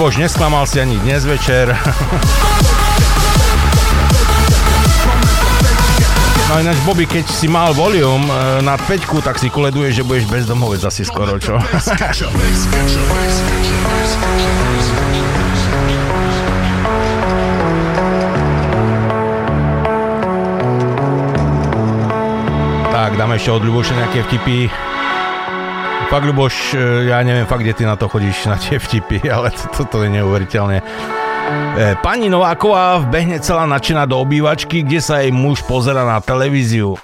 [0.00, 1.76] Tak Ľuboš, nesklamal si ani dnes večer.
[6.48, 10.24] No ináč, Bobby, keď si mal volium e, nad peťku, tak si koleduje, že budeš
[10.24, 11.60] bezdomovec asi skoro, čo?
[22.88, 24.72] Tak, dáme ešte od Ľuboša nejaké vtipy.
[26.10, 29.54] Fakt, Ľuboš, e, ja neviem fakt, kde ty na to chodíš, na tie vtipy, ale
[29.54, 30.82] toto to, to je neuveriteľné.
[30.82, 36.98] E, Pani Nováková vbehne celá načina do obývačky, kde sa jej muž pozera na televíziu.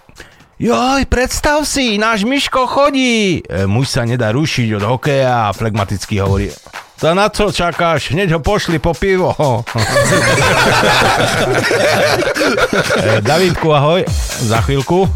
[0.59, 3.47] Joj, predstav si, náš Miško chodí.
[3.47, 6.51] E, muž sa nedá rušiť od hokeja a flegmaticky hovorí.
[6.99, 8.11] To na co čakáš?
[8.11, 9.37] Hneď ho pošli po pivo.
[13.23, 14.03] Davidku, ahoj.
[14.43, 15.07] Za chvíľku.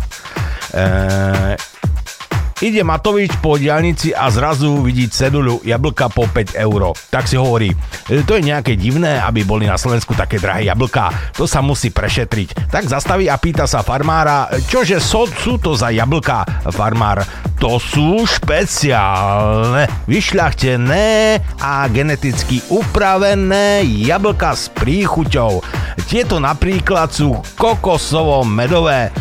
[2.60, 6.92] Ide Matovič po diálnici a zrazu vidí ceduľu jablka po 5 euro.
[7.08, 7.72] Tak si hovorí,
[8.08, 11.32] e, to je nejaké divné, aby boli na Slovensku také drahé jablká.
[11.40, 12.68] To sa musí prešetriť.
[12.68, 16.44] Tak zastaví a pýta sa farmára, čože so, sú to za jablká?
[16.68, 17.24] Farmár,
[17.60, 25.60] to sú špeciálne, vyšľachtené a geneticky upravené jablka s príchuťou.
[26.08, 29.12] Tieto napríklad sú kokosovo-medové.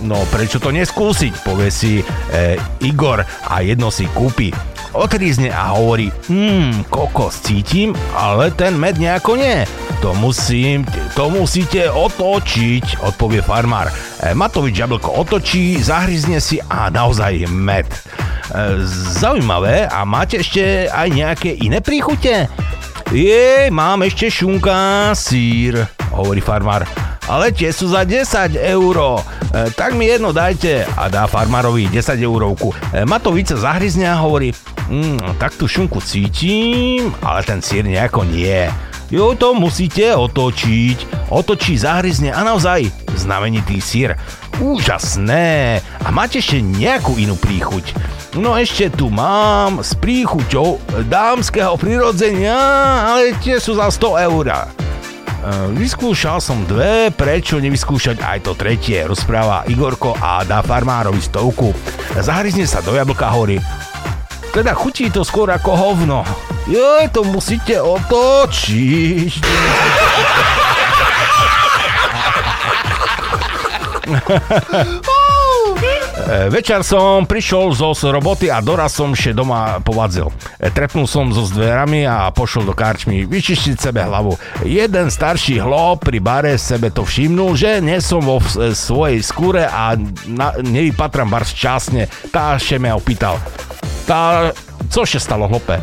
[0.00, 2.04] No prečo to neskúsiť, povie si e,
[2.80, 4.48] Igor a jedno si kúpi.
[4.96, 9.62] Otrízne a hovorí, hmm, kokos cítim, ale ten med nejako nie.
[10.00, 10.82] To musím,
[11.12, 13.92] to musíte otočiť, odpovie farmár.
[14.24, 17.86] E, Matovič jablko otočí, zahryzne si a naozaj med.
[17.86, 17.98] E,
[19.20, 22.48] Zaujímavé, a máte ešte aj nejaké iné príchute?
[23.10, 25.74] Jej, mám ešte šunka, sír,
[26.14, 26.86] hovorí farmár.
[27.26, 29.18] Ale tie sú za 10 euro.
[29.50, 32.70] E, tak mi jedno dajte a dá farmárovi 10 eurovku.
[32.94, 34.54] E, Matovič sa zahryzne a hovorí,
[34.86, 38.70] mm, tak tú šunku cítim, ale ten sír nejako nie.
[39.10, 41.28] Jo, to musíte otočiť.
[41.34, 42.86] Otočí, zahryzne a naozaj
[43.18, 44.14] znamenitý sír.
[44.62, 45.82] Úžasné.
[46.06, 47.90] A máte ešte nejakú inú príchuť?
[48.38, 50.78] No ešte tu mám s príchuťou
[51.10, 52.54] dámskeho prirodzenia,
[53.10, 54.46] ale tie sú za 100 eur.
[54.46, 54.58] E,
[55.74, 61.74] Vyskúšal som dve, prečo nevyskúšať aj to tretie, rozpráva Igorko a dá farmárovi stovku.
[62.14, 63.58] Zahryzne sa do jablka hovorí,
[64.50, 66.26] teda chutí to skôr ako hovno.
[66.66, 69.32] Joj, to musíte otočiť.
[76.30, 80.30] E, Večer som prišiel zo roboty a doraz som še doma povadzil.
[80.60, 84.36] E, Trepnul som so dverami a pošol do karčmy vyčistiť sebe hlavu.
[84.62, 88.38] Jeden starší hlob pri bare sebe to všimnul, že nie som vo
[88.76, 89.98] svojej skúre a
[90.30, 92.06] na, nevypatram bar šťastne.
[92.30, 93.40] Tá še mňa opýtal.
[94.08, 94.52] Tá,
[94.88, 95.80] co še stalo hlope?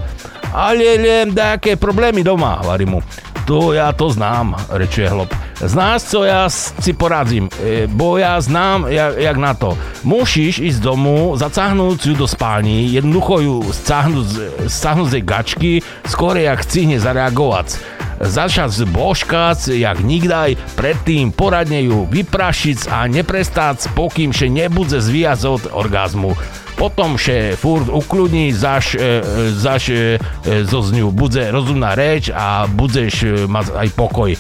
[0.55, 3.03] Ale len nejaké problémy doma, hovorí mu.
[3.47, 5.31] To ja to znám, rečuje hlob.
[5.63, 9.79] Znáš, co ja si poradzím, e, bo ja znám, jak, jak na to.
[10.03, 14.25] Musíš ísť domu, zacáhnuť ju do spálni, jednoducho ju scáhnuť,
[14.67, 15.71] z- jej gačky,
[16.03, 17.79] skôr jak chcihne zareagovať.
[18.19, 25.63] Začať božkať, jak nikdaj, predtým poradne ju vyprašiť a neprestáť, pokým še nebudze zvíjať od
[25.71, 26.35] orgazmu.
[26.77, 32.29] Potom še furt ukludní, zaš, e, zaš e, e, zo z ňu budze rozumná reč
[32.29, 34.37] a budzeš e, mať aj pokoj.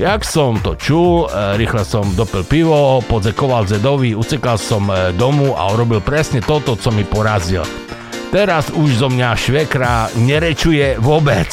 [0.00, 4.88] Jak som to čul, e, rýchle som dopil pivo, podzekoval Zedovi, ucekal som
[5.20, 7.60] domu a urobil presne toto, co mi porazil.
[8.32, 11.52] Teraz už zo mňa švekra nerečuje vôbec.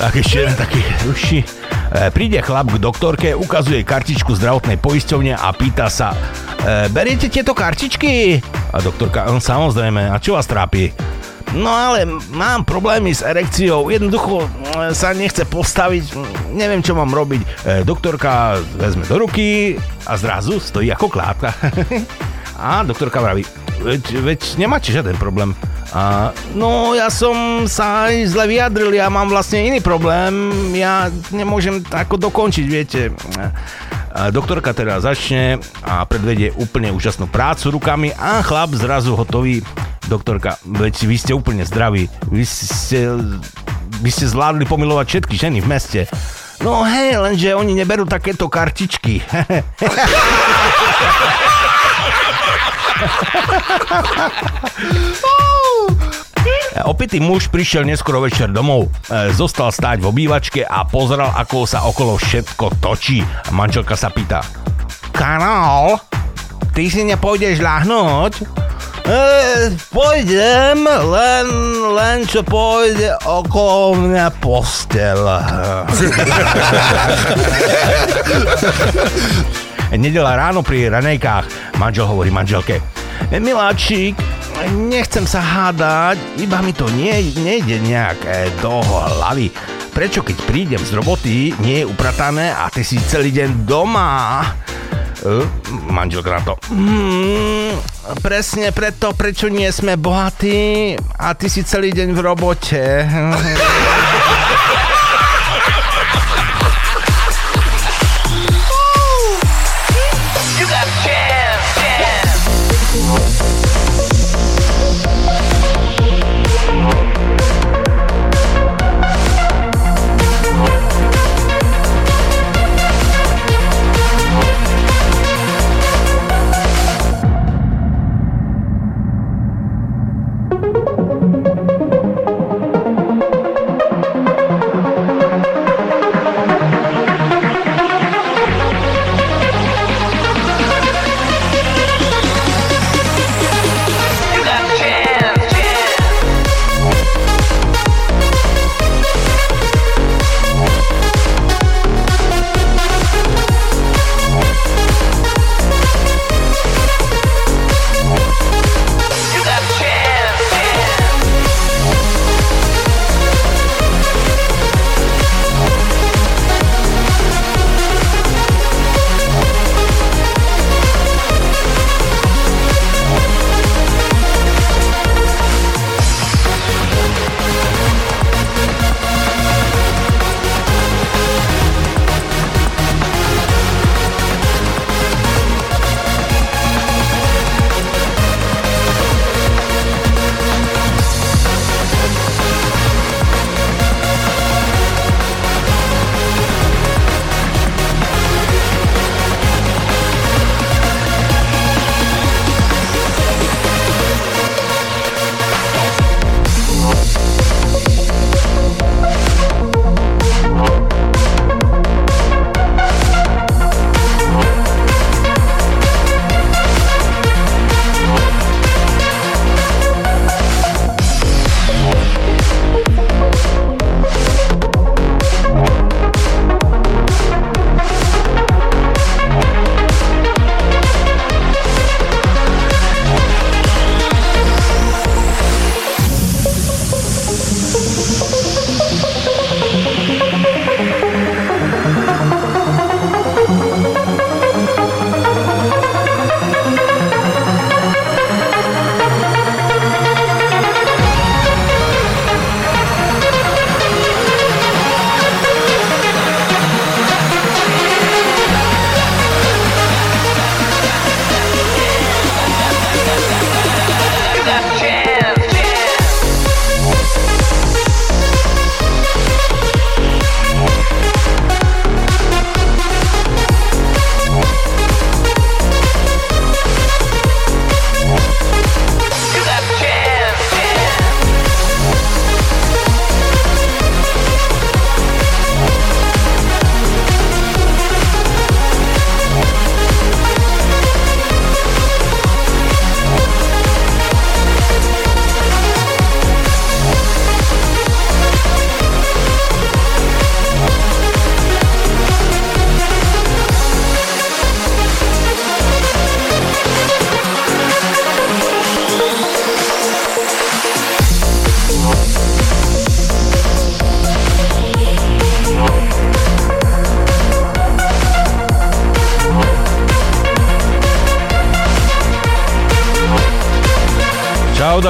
[0.00, 1.59] tak ešte jeden taký ruší.
[1.90, 7.50] E, Príde chlap k doktorke, ukazuje kartičku zdravotnej poisťovne a pýta sa e, Beriete tieto
[7.50, 8.38] kartičky?
[8.70, 10.94] A doktorka, "Hm, samozrejme, a čo vás trápi?
[11.50, 16.14] No ale mám problémy s erekciou, jednoducho mm, sa nechce postaviť,
[16.54, 17.42] neviem čo mám robiť.
[17.42, 17.48] E,
[17.82, 19.74] doktorka vezme do ruky
[20.06, 21.50] a zrazu stojí ako klátka.
[22.70, 23.42] a doktorka vraví,
[23.80, 25.56] veď, veď nemáte žiaden problém.
[25.90, 31.82] A, no ja som sa aj zle vyjadril, ja mám vlastne iný problém, ja nemôžem
[31.90, 33.10] ako dokončiť, viete.
[34.10, 39.62] A doktorka teda začne a predvedie úplne úžasnú prácu rukami a chlap zrazu hotový.
[40.10, 43.14] Doktorka, veď vy ste úplne zdraví, vy ste,
[44.02, 46.00] vy ste zvládli pomilovať všetky ženy v meste.
[46.66, 49.22] No hej, lenže oni neberú takéto kartičky.
[56.88, 61.84] Opitý muž prišiel neskoro večer domov, e, zostal stáť v obývačke a pozeral, ako sa
[61.84, 63.20] okolo všetko točí.
[63.52, 64.40] Manželka sa pýta,
[65.12, 66.00] Karol,
[66.72, 68.32] ty si nepôjdeš ľahnúť?
[69.04, 71.46] E, pôjdem, len,
[71.92, 75.20] len čo pôjde okolo mňa postel.
[79.90, 82.78] Nedela ráno pri ranejkách manžel hovorí manželke,
[83.30, 84.14] Miláčik,
[84.90, 89.50] nechcem sa hádať, iba mi to nie, nejde nejak e, do hlavy.
[89.90, 94.42] Prečo keď prídem z roboty, nie je upratané a ty si celý deň doma?
[95.26, 95.42] E,
[95.90, 96.54] manželka na to.
[96.70, 97.74] Hmm,
[98.22, 102.82] presne preto, prečo nie sme bohatí a ty si celý deň v robote.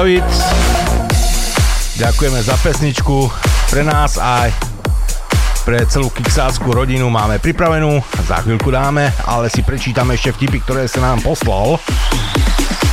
[0.01, 0.25] David.
[2.01, 3.29] Ďakujeme za pesničku.
[3.69, 4.49] Pre nás aj
[5.61, 8.01] pre celú kiksáckú rodinu máme pripravenú.
[8.25, 11.77] Za chvíľku dáme, ale si prečítame ešte vtipy, ktoré sa nám poslal.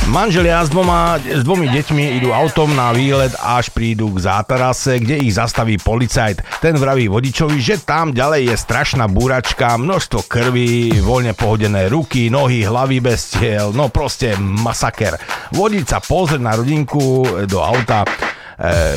[0.09, 5.21] Manželia s, dvoma, s dvomi deťmi idú autom na výlet až prídu k zátarase, kde
[5.21, 6.61] ich zastaví policajt.
[6.61, 12.65] Ten vraví vodičovi, že tam ďalej je strašná búračka, množstvo krvi, voľne pohodené ruky, nohy,
[12.65, 15.17] hlavy bez tiel, no proste masaker.
[15.49, 18.09] Vodič sa pozrie na rodinku do auta, e,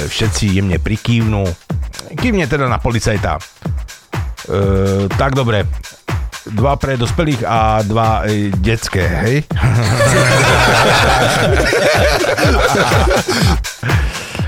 [0.09, 1.45] všetci jemne prikývnú.
[2.13, 3.41] Kývne teda na policajta.
[3.41, 3.43] E,
[5.09, 5.65] tak dobre,
[6.53, 9.37] dva pre dospelých a dva e, detské, hej?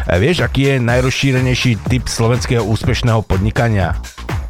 [0.04, 3.96] E, Vieš, aký je najrozšírenejší typ slovenského úspešného podnikania?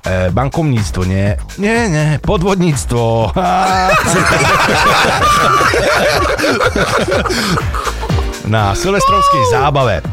[0.05, 1.33] E, bankovníctvo, nie?
[1.57, 3.33] Nie, nie, podvodníctvo.
[8.53, 10.05] Na silvestrovskej zábave.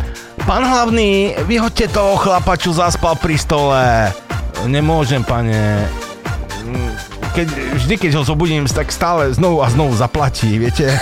[0.47, 4.15] Pán hlavný, vyhoďte toho chlapa, čo zaspal pri stole.
[4.63, 5.83] Nemôžem, pane.
[7.35, 10.87] Keď, vždy, keď ho zobudím, tak stále znovu a znovu zaplatí, viete?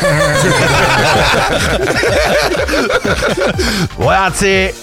[4.01, 4.73] Vojáci,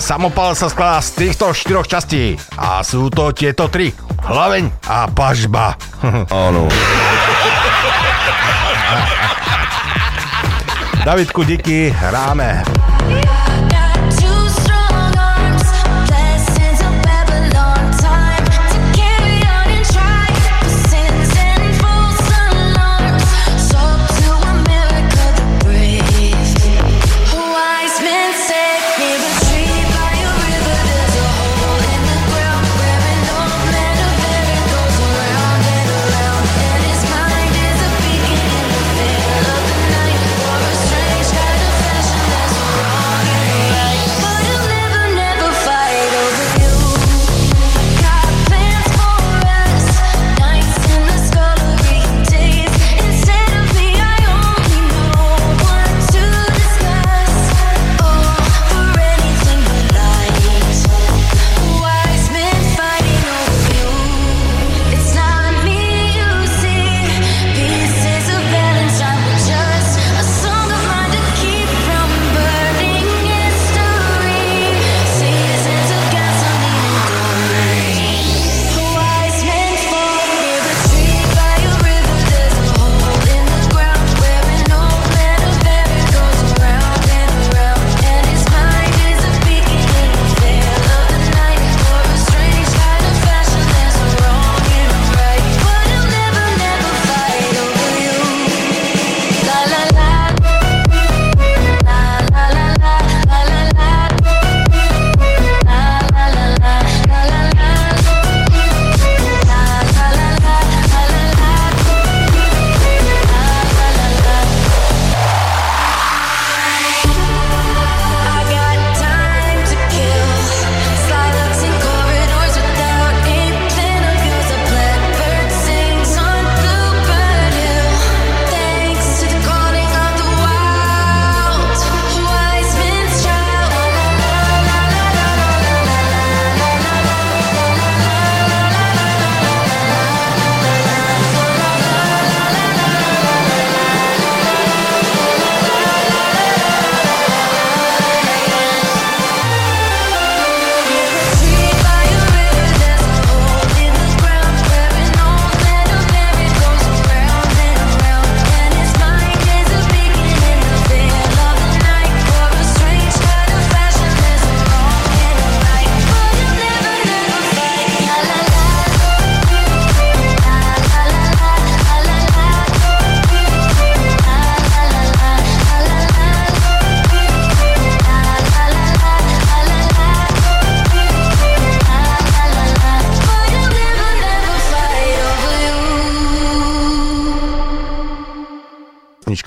[0.00, 3.92] samopal sa skladá z týchto štyroch častí a sú to tieto tri.
[4.24, 5.76] Hlaveň a pažba.
[6.32, 6.66] Áno.
[11.04, 12.79] Davidku, díky, hráme.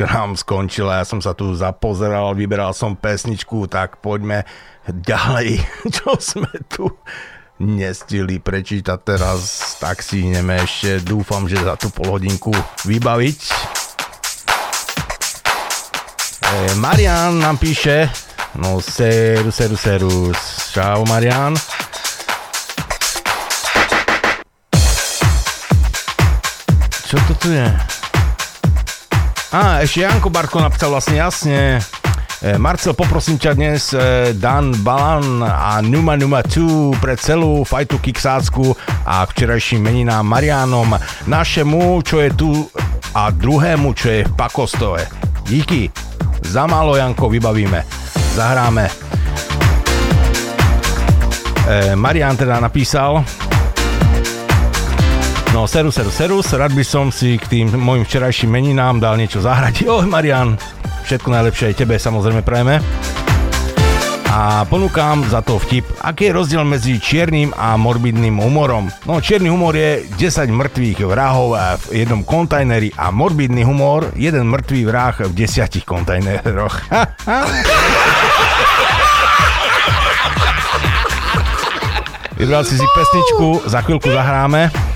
[0.04, 4.44] Nám skončila, ja som sa tu zapozeral, vyberal som pesničku, tak poďme
[4.88, 5.64] ďalej,
[5.96, 6.92] čo sme tu
[7.64, 12.52] nestili prečítať teraz, tak si ideme ešte, dúfam, že za tú polhodinku
[12.84, 13.40] vybaviť.
[16.44, 18.12] E, Marian nám píše,
[18.60, 20.16] no seru, seru, seru,
[20.76, 21.56] čau Marian.
[27.08, 27.93] Čo to tu je?
[29.54, 31.78] Á, ešte Janko Barko napísal vlastne jasne.
[32.42, 38.02] E, Marcel, poprosím ťa dnes e, Dan Balan a Numa Numa 2 pre celú fajtu
[38.02, 38.74] kiksácku
[39.06, 40.98] a včerajším meninám Marianom,
[41.30, 42.50] našemu, čo je tu
[43.14, 45.06] a druhému, čo je v Pakostove.
[45.46, 45.94] Díky.
[46.42, 47.86] Za málo, Janko, vybavíme.
[48.34, 48.90] Zahráme.
[51.70, 53.22] E, Marian teda napísal,
[55.54, 59.38] No, serus, serus, serus, rád by som si k tým mojim včerajším meninám dal niečo
[59.38, 59.86] zahrať.
[60.02, 60.58] Oj, Marian,
[61.06, 62.82] všetko najlepšie aj tebe samozrejme prajeme.
[64.34, 68.90] A ponúkam za to vtip, aký je rozdiel medzi čiernym a morbidným humorom.
[69.06, 71.54] No, čierny humor je 10 mŕtvych vrahov
[71.86, 76.82] v jednom kontajneri a morbidný humor, jeden mŕtvý vrah v desiatich kontajneroch.
[82.42, 84.93] Vybral si si pesničku, za chvíľku zahráme.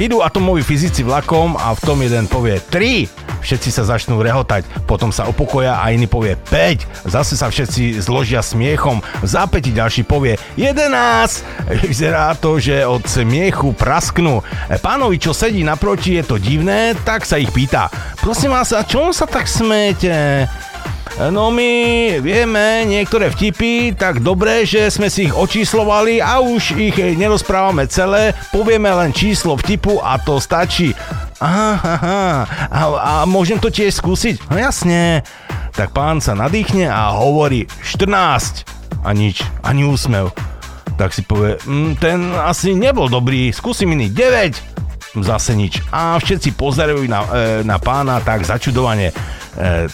[0.00, 3.44] Idú atomoví fyzici vlakom a v tom jeden povie 3.
[3.44, 7.12] Všetci sa začnú rehotať, potom sa upokoja a iný povie 5.
[7.12, 9.04] Zase sa všetci zložia smiechom.
[9.04, 11.84] V zápäti ďalší povie 11.
[11.84, 14.40] Vyzerá to, že od smiechu prasknú.
[14.80, 17.92] Pánovi, čo sedí naproti, je to divné, tak sa ich pýta.
[18.16, 20.48] Prosím vás, a čom sa tak smete?
[21.20, 26.96] No my vieme niektoré vtipy tak dobre, že sme si ich očíslovali a už ich
[26.96, 30.96] nerozprávame celé, povieme len číslo vtipu a to stačí.
[31.36, 32.20] Aha, aha,
[32.70, 34.48] a, a môžem to tiež skúsiť?
[34.48, 35.20] No jasne.
[35.76, 38.64] Tak pán sa nadýchne a hovorí 14
[39.04, 40.32] a nič, ani úsmev.
[40.96, 44.56] Tak si povie, "Mm, ten asi nebol dobrý, skúsim iný 9
[45.20, 45.84] zase nič.
[45.92, 47.28] A všetci pozerajú na, e,
[47.68, 49.12] na pána tak začudovane.
[49.12, 49.92] E,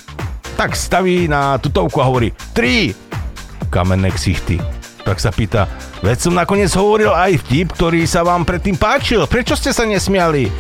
[0.59, 4.59] tak staví na tutovku a hovorí 3 kamenné ksichty.
[5.07, 5.71] Tak sa pýta,
[6.03, 9.23] veď som nakoniec hovoril aj vtip, ktorý sa vám predtým páčil.
[9.31, 10.51] Prečo ste sa nesmiali?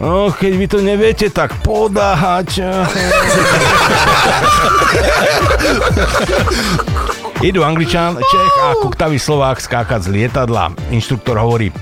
[0.00, 2.64] No, keď vy to neviete, tak podáhať.
[7.44, 10.72] Idú Angličan, Čech a kuktavý Slovák skákať z lietadla.
[10.88, 11.76] Inštruktor hovorí, e,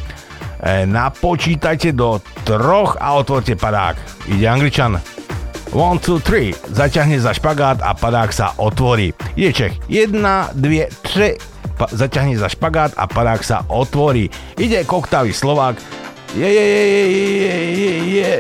[0.83, 4.27] napočítajte do troch a otvorte padák.
[4.35, 4.99] Ide Angličan,
[5.69, 6.73] 1, 2, 3.
[6.73, 9.13] Zaťahne za špagát a padák sa otvorí.
[9.37, 9.75] Ide Čech.
[9.89, 10.17] 1,
[10.57, 11.37] 2, 3.
[11.79, 14.27] Pa- zaťahne za špagát a padák sa otvorí.
[14.57, 15.77] Ide koktavý Slovák.
[16.35, 17.21] Je, je, je, je, je, je,
[18.09, 18.33] je,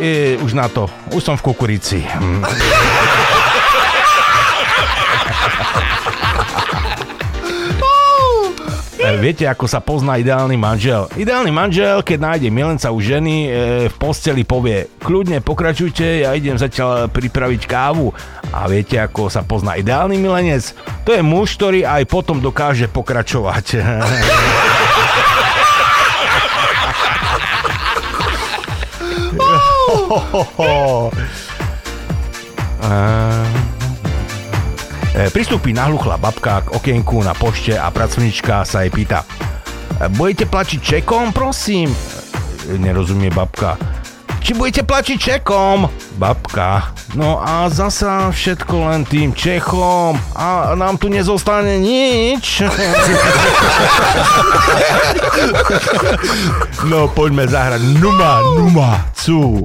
[0.00, 0.88] je, už na to.
[1.16, 2.04] Už som v kukurici.
[2.04, 2.44] Hm.
[9.02, 11.10] E, Viete, ako sa pozná ideálny manžel?
[11.18, 16.54] Ideálny manžel, keď nájde milenca u ženy, e, v posteli povie, kľudne pokračujte, ja idem
[16.54, 18.14] zatiaľ pripraviť kávu.
[18.54, 20.70] A viete, ako sa pozná ideálny milenec?
[21.02, 23.66] To je muž, ktorý aj potom dokáže pokračovať.
[32.82, 33.61] E,
[35.12, 39.28] Pristúpi nahluchla babka k okienku na pošte a pracovnička sa jej pýta
[40.00, 41.92] "E, Budete plačiť čekom, prosím?
[41.92, 43.76] E, Nerozumie babka.
[44.42, 45.86] Či budete plačiť čekom?
[46.16, 46.96] Babka.
[47.14, 52.64] No a zasa všetko len tým Čechom a nám tu nezostane nič.
[56.90, 59.60] no poďme zahrať Numa, Numa, cu.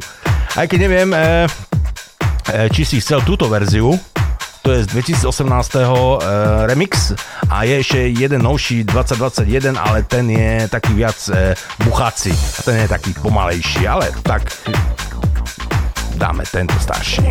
[0.54, 1.48] Aj keď neviem, e,
[2.52, 3.96] e, či si chcel túto verziu,
[4.68, 5.76] to je z 2018.
[5.76, 5.88] E,
[6.68, 7.16] remix
[7.48, 11.56] a je ešte jeden novší 2021, ale ten je taký viac e,
[11.88, 12.36] buchací.
[12.36, 14.44] A ten je taký pomalejší, ale tak
[16.20, 17.24] dáme tento starší.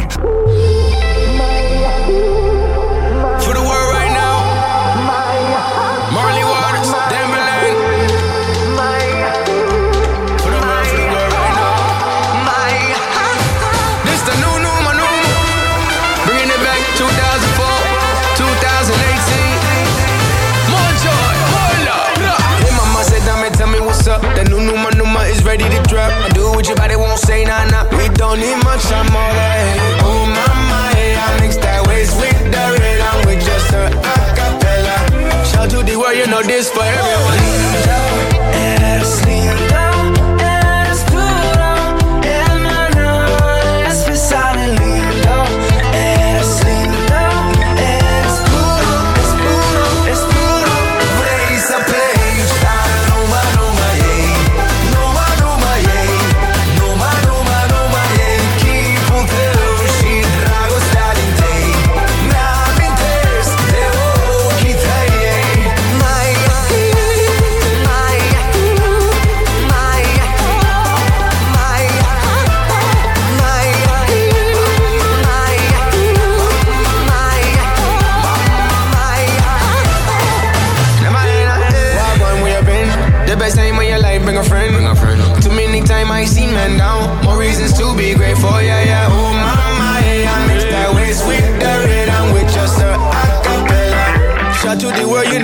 [28.36, 30.00] Don't need much, that.
[30.02, 32.64] Oh, mama, hey, I mix that waist with the.
[33.00, 35.44] I'm with just a acapella.
[35.50, 37.75] Shout to the world, you know this for everyone.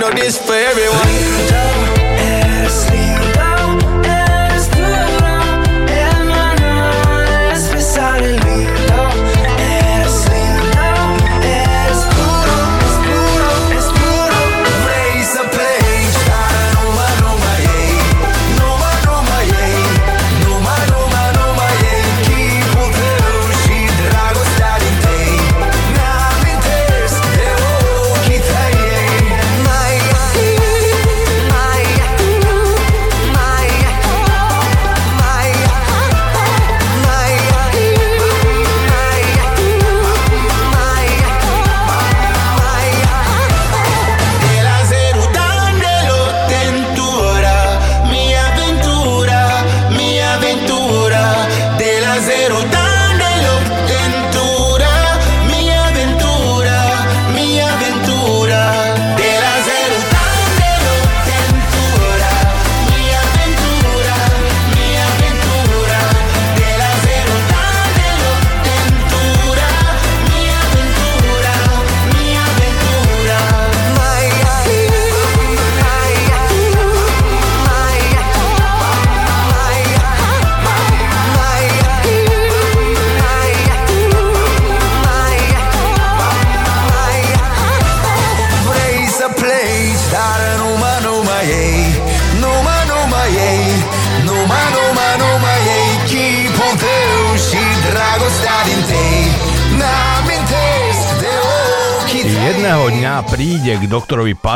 [0.03, 0.52] Know this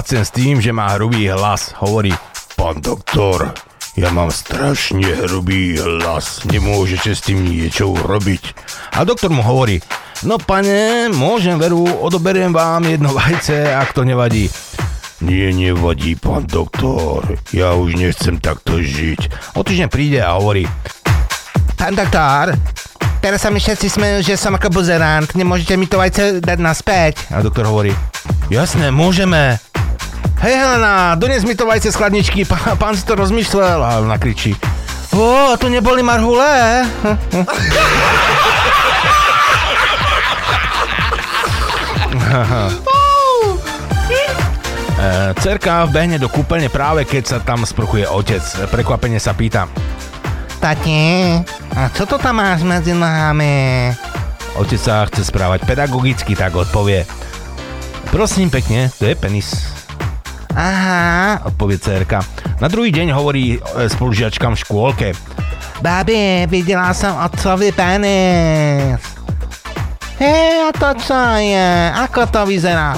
[0.08, 1.76] pacient s tým, že má hrubý hlas.
[1.84, 2.16] Hovorí,
[2.56, 3.52] pán doktor,
[4.00, 8.56] ja mám strašne hrubý hlas, nemôžete s tým niečo urobiť.
[8.96, 9.84] A doktor mu hovorí,
[10.24, 14.48] no pane, môžem veru, odoberiem vám jedno vajce, ak to nevadí.
[15.20, 19.52] Nie, nevadí, pán doktor, ja už nechcem takto žiť.
[19.60, 20.64] O týždeň príde a hovorí,
[21.76, 22.56] Pán doktor,
[23.20, 25.28] teraz sa mi všetci smejú, že som ako buzerant.
[25.36, 27.28] Nemôžete mi to vajce dať naspäť?
[27.28, 27.92] A doktor hovorí,
[28.48, 29.67] jasné, môžeme.
[30.38, 33.80] Hej Helena, dones mi to vajce z chladničky, pán, pán si to rozmýšľal.
[33.82, 34.54] A ona kričí,
[35.18, 36.46] a to neboli marhule?
[44.98, 48.42] E, Cerka vbehne do kúpeľne práve keď sa tam sprchuje otec.
[48.74, 49.70] Prekvapene sa pýta.
[50.58, 51.38] Tati,
[51.78, 53.94] a čo to tam máš medzi nohami?
[54.58, 57.06] Otec sa chce správať pedagogicky, tak odpovie.
[58.10, 59.77] Prosím pekne, to je penis.
[60.58, 62.26] Aha, odpovie cerka.
[62.58, 65.08] Na druhý deň hovorí e, spolužiačkám v škôlke.
[65.86, 68.98] Babi, videla som otcovi penis.
[70.18, 71.70] Hej, a to čo je?
[71.94, 72.98] Ako to vyzerá?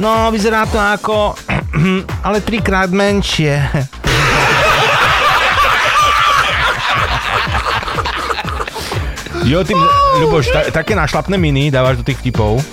[0.00, 1.36] No, vyzerá to ako...
[2.24, 3.60] ale trikrát menšie.
[9.44, 9.76] Jo, tým,
[10.24, 12.64] Ľuboš, ta, také našlapné miny dávaš do tých vtipov.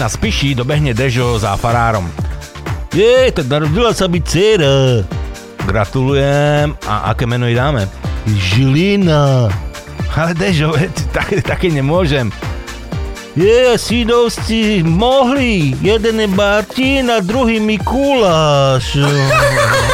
[0.00, 2.08] Na spiši dobehne Dežo za farárom.
[2.88, 5.04] Je, tak narodila sa byť dcera.
[5.68, 6.72] Gratulujem.
[6.88, 7.84] A aké meno jej dáme?
[8.24, 9.52] Žilina.
[10.16, 10.72] Ale Dežo,
[11.16, 12.32] také, také nemôžem.
[13.36, 15.76] Je, sídovci mohli.
[15.84, 18.96] Jeden je Martin a druhý Mikuláš.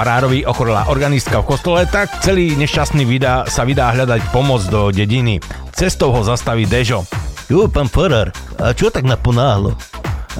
[0.00, 5.44] Farárovi ochorela organistka v kostole, tak celý nešťastný vydá, sa vydá hľadať pomoc do dediny.
[5.76, 7.04] Cestou ho zastaví Dežo.
[7.52, 9.76] Jo, pán Farár, a čo tak naponáhlo?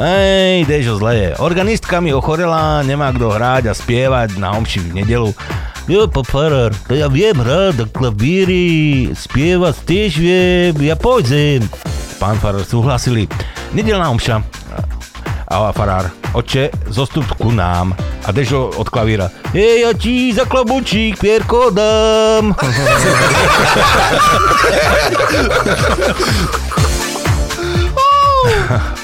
[0.00, 1.30] Ej, Dežo zle je.
[1.44, 5.28] Organistka mi ochorela, nemá kto hrať a spievať na omši v nedelu.
[5.84, 11.68] Jo, pán Farár, to ja viem hrať na klavíri, spievať tiež viem, ja pôjdem.
[12.16, 13.28] Pán Farár súhlasili.
[13.76, 14.40] Nedelná omša.
[15.50, 17.90] A farár, oče, zostup ku nám.
[18.22, 19.26] A Dežo od klavíra.
[19.50, 22.54] Hej, ja ti za klobúčik pierko dám.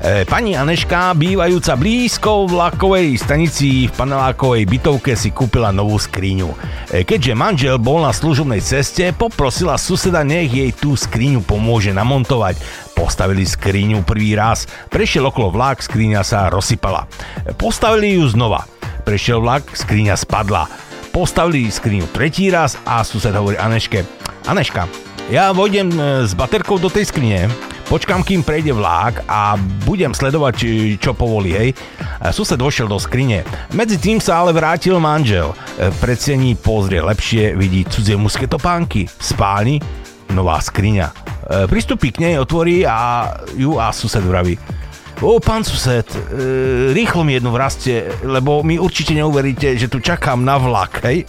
[0.00, 6.48] E, Pani Aneška, bývajúca blízko vlakovej stanici v panelákovej bytovke si kúpila novú skriňu.
[6.88, 12.56] E, Keďže manžel bol na služobnej ceste, poprosila suseda, nech jej tú skriňu pomôže namontovať.
[12.96, 17.04] Postavili skriňu prvý raz, prešiel okolo vlak, skriňa sa rozsypala.
[17.44, 18.64] E, Postavili ju znova.
[19.04, 20.64] Prešiel vlak, skriňa spadla.
[21.12, 24.08] Postavili skriňu tretí raz a sused hovorí Aneške,
[24.48, 24.88] Aneška,
[25.30, 27.46] ja vojdem e, s baterkou do tej skrine,
[27.86, 29.54] počkám, kým prejde vlák a
[29.86, 30.54] budem sledovať,
[30.98, 31.70] čo povolí, hej.
[32.34, 33.46] Sused vošiel do skrine.
[33.70, 35.54] Medzi tým sa ale vrátil manžel.
[35.78, 36.18] E, Pred
[36.58, 39.06] pozrie lepšie, vidí cudzie muské topánky.
[39.06, 39.78] V spálni
[40.34, 41.06] nová skriňa.
[41.06, 41.14] E,
[41.70, 44.58] Pristupí k nej, otvorí a ju a sused vraví.
[45.20, 50.40] O, pán sused, e, rýchlo mi jednu vraste, lebo mi určite neuveríte, že tu čakám
[50.40, 51.28] na vlak, hej?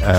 [0.00, 0.16] E,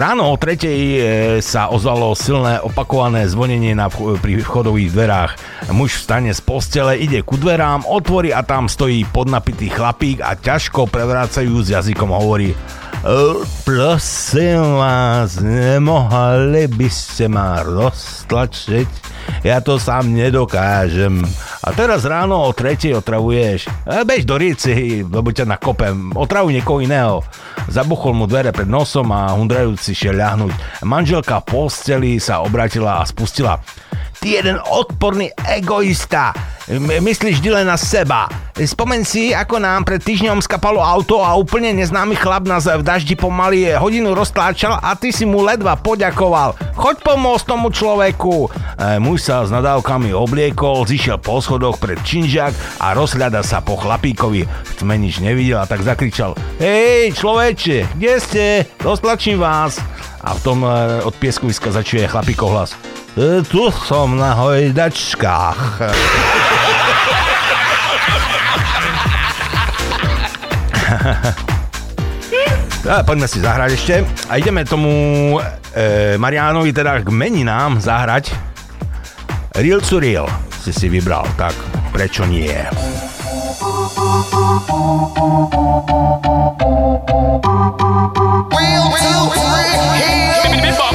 [0.00, 1.00] ráno o tretej e,
[1.44, 5.32] sa ozvalo silné opakované zvonenie na, pri vchodových dverách.
[5.76, 10.88] Muž vstane z postele, ide ku dverám, otvorí a tam stojí podnapitý chlapík a ťažko
[10.88, 12.56] prevrácajú s jazykom hovorí
[13.62, 18.90] prosím vás, nemohli by ste ma roztlačiť?
[19.46, 21.22] Ja to sám nedokážem.
[21.62, 23.70] A teraz ráno o tretej otravuješ.
[23.86, 26.10] E, bež do rici, lebo ťa nakopem.
[26.16, 27.22] Otravuj niekoho iného.
[27.70, 30.82] Zabuchol mu dvere pred nosom a hundrajúci šiel ľahnuť.
[30.82, 33.60] Manželka v posteli sa obratila a spustila.
[34.18, 36.34] Ty jeden odporný egoista.
[37.00, 38.28] Myslíš vždy len na seba.
[38.58, 43.14] Spomen si, ako nám pred týždňom skapalo auto a úplne neznámy chlap nás v daždi
[43.14, 46.58] pomaly hodinu roztláčal a ty si mu ledva poďakoval.
[46.74, 48.50] Choď pomôcť tomu človeku.
[48.76, 52.50] E, muž sa s nadávkami obliekol, zišiel po schodoch pred činžak
[52.82, 54.42] a rozhľada sa po chlapíkovi.
[54.44, 56.34] V tme nič nevidel a tak zakričal.
[56.58, 58.44] Hej, človeče, kde ste?
[58.82, 59.78] Dostlačím vás
[60.22, 62.74] a v tom eh, od pieskoviska začuje chlapíko hlas.
[63.18, 65.60] E, tu som na hojdačkách.
[72.88, 74.00] A poďme si zahrať ešte.
[74.32, 74.88] A ideme tomu
[75.76, 78.32] eh, e, Marianovi teda k meninám zahrať.
[79.58, 80.30] Real to Real
[80.62, 81.52] si si vybral, tak
[81.92, 82.56] prečo nie?
[83.98, 84.30] Bop,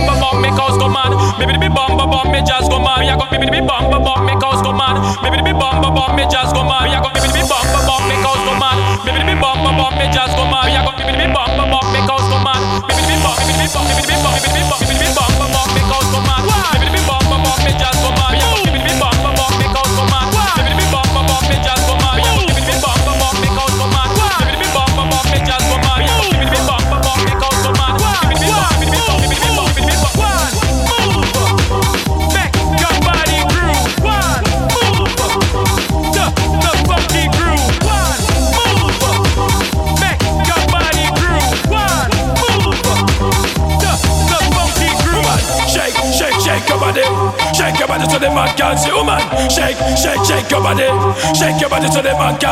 [0.07, 1.11] bop, bop, me cause go mad.
[1.73, 3.03] Bop, bop, bop, me just go mad.
[3.19, 3.29] Bop,
[3.91, 4.93] bop, bop, me just go mad.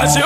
[0.02, 0.26] Gracias,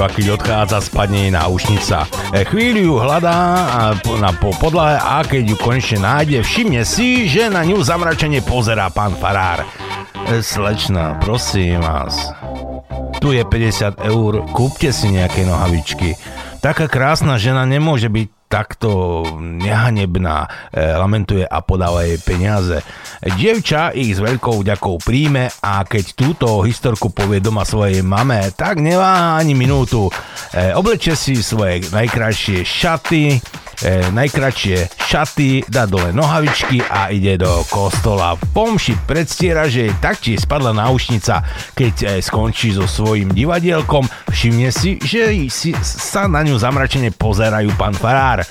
[0.00, 1.96] kostola na omšu a keď odchádza, spadne jej náušnica.
[2.32, 3.36] E, chvíľu ju hľadá
[4.16, 8.88] na, po podlahe a keď ju konečne nájde, všimne si, že na ňu zamračene pozerá
[8.88, 9.64] pán farár.
[10.28, 12.32] E, slečna, prosím vás,
[13.20, 16.16] tu je 50 eur, kúpte si nejaké nohavičky.
[16.60, 22.82] Taká krásna žena nemôže byť takto nehanebná, e, lamentuje a podáva jej peniaze.
[23.20, 28.80] Dievča ich s veľkou vďakou príjme a keď túto historku povie doma svojej mame, tak
[28.80, 30.08] neváha ani minútu.
[30.08, 33.36] E, oblečie si svoje najkrajšie šaty,
[33.84, 38.40] e, najkračšie šaty, dá dole nohavičky a ide do kostola.
[38.56, 41.44] Pomši predstiera, že jej taktiež spadla náušnica.
[41.76, 47.68] Keď e, skončí so svojím divadielkom, všimne si, že si, sa na ňu zamračene pozerajú
[47.76, 48.48] pán farár.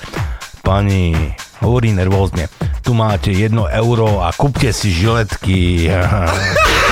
[0.70, 1.34] Pani,
[1.66, 2.46] hovorí nervózne,
[2.86, 5.90] tu máte jedno euro a kúpte si žiletky.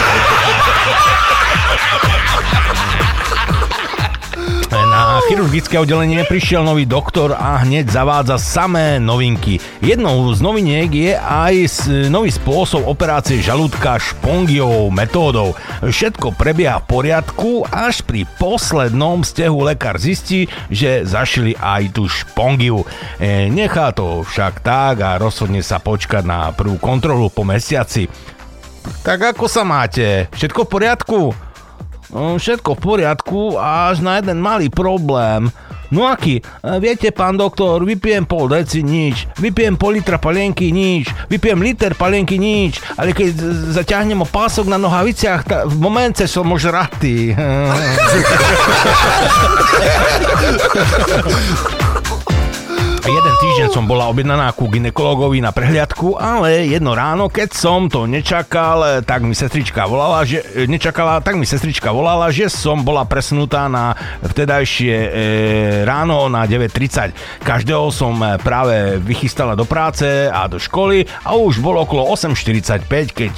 [4.98, 9.62] Na chirurgické oddelenie prišiel nový doktor a hneď zavádza samé novinky.
[9.78, 15.54] Jednou z noviniek je aj nový spôsob operácie žalúdka špongiovou metódou.
[15.86, 22.82] Všetko prebieha v poriadku, až pri poslednom stehu lekár zistí, že zašili aj tú špongiu.
[23.22, 28.10] E, nechá to však tak a rozhodne sa počkať na prvú kontrolu po mesiaci.
[29.06, 30.26] Tak ako sa máte?
[30.34, 31.47] Všetko v poriadku?
[32.08, 35.52] No, všetko v poriadku, až na jeden malý problém.
[35.88, 36.36] No aký?
[36.40, 39.26] E, Viete, pán doktor, vypijem pol deci, nič.
[39.40, 41.08] Vypijem pol litra palienky, nič.
[41.32, 42.76] Vypijem liter palienky, nič.
[42.96, 43.32] Ale keď
[43.72, 47.32] zaťahnem o pások na nohaviciach, ta, v momente som už ratý.
[53.08, 58.04] Jeden týždeň som bola objednaná ku ginekologovi na prehliadku, ale jedno ráno, keď som to
[58.04, 63.64] nečakal, tak mi sestrička volala, že nečakala, tak mi sestrička volala, že som bola presunutá
[63.64, 65.08] na vtedajšie e,
[65.88, 67.40] ráno na 9.30.
[67.48, 72.84] Každého som e, práve vychystala do práce a do školy a už bolo okolo 8.45,
[73.16, 73.32] keď,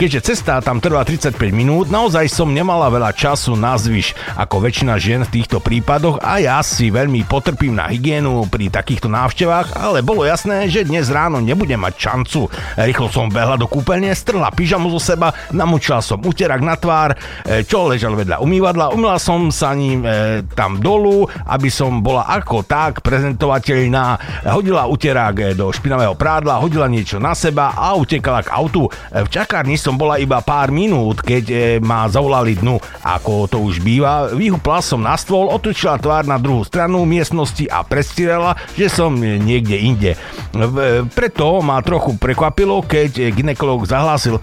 [0.00, 4.96] keďže cesta tam trvá 35 minút, naozaj som nemala veľa času na zvyš, ako väčšina
[4.96, 10.06] žien v týchto prípadoch a ja si veľmi potrpím na hygienu pri takýchto návštevách, ale
[10.06, 12.46] bolo jasné, že dnes ráno nebudem mať šancu.
[12.78, 17.66] Rýchlo som behla do kúpeľne, strhla pyžamu zo seba, namočila som uterák na tvár, e,
[17.66, 22.62] čo ležal vedľa umývadla, umýla som sa ním e, tam dolu, aby som bola ako
[22.62, 24.04] tak prezentovateľná,
[24.52, 28.86] hodila uterák e, do špinavého prádla, hodila niečo na seba a utekala k autu.
[28.86, 33.56] E, v čakárni som bola iba pár minút, keď e, ma zavolali dnu, ako to
[33.64, 34.28] už býva.
[34.36, 39.80] Vyhupla som na stôl, otočila tvár na druhú stranu miestnosti a predstierala, že som niekde
[39.80, 40.12] inde.
[40.52, 44.36] V- Preto ma trochu prekvapilo, keď ginekolog zahlásil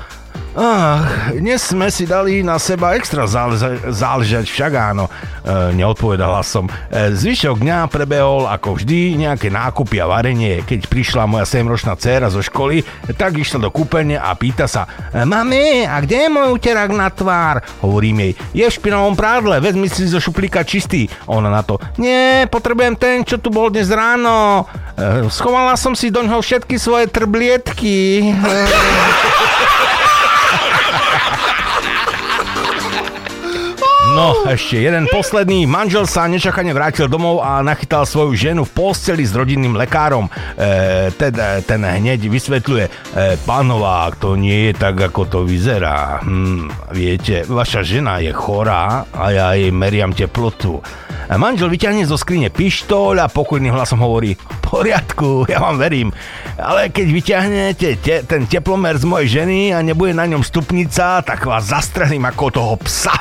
[0.58, 6.66] Ach, dnes sme si dali na seba extra záležať, záležať však áno, e, neodpovedala som.
[6.66, 10.66] E, zvyšok dňa prebehol ako vždy nejaké nákupy a varenie.
[10.66, 12.82] Keď prišla moja 7-ročná dcéra zo školy,
[13.22, 17.14] tak išla do kúpeľne a pýta sa e, Mami, a kde je môj uterák na
[17.14, 17.62] tvár?
[17.86, 21.06] Hovorím jej, je v špinavom prádle, vezmi si zo šuplíka čistý.
[21.30, 24.66] Ona na to, nie, potrebujem ten, čo tu bol dnes ráno.
[24.98, 28.26] E, schovala som si do ňoho všetky svoje trblietky.
[34.18, 35.70] No, ešte jeden posledný.
[35.70, 40.26] Manžel sa nečakane vrátil domov a nachytal svoju ženu v posteli s rodinným lekárom.
[40.58, 42.92] E, ten, ten hneď vysvetľuje, e,
[43.46, 46.26] pánová, to nie je tak, ako to vyzerá.
[46.26, 46.66] Hm,
[46.98, 50.82] viete, vaša žena je chorá a ja jej meriam teplotu.
[50.82, 54.34] E, Manžel vyťahne zo skrine pištoľ a pokojným hlasom hovorí,
[54.66, 56.10] poriadku, ja vám verím.
[56.58, 61.46] Ale keď vyťahnete te, ten teplomer z mojej ženy a nebude na ňom stupnica, tak
[61.46, 63.14] vás zastrelím ako toho psa.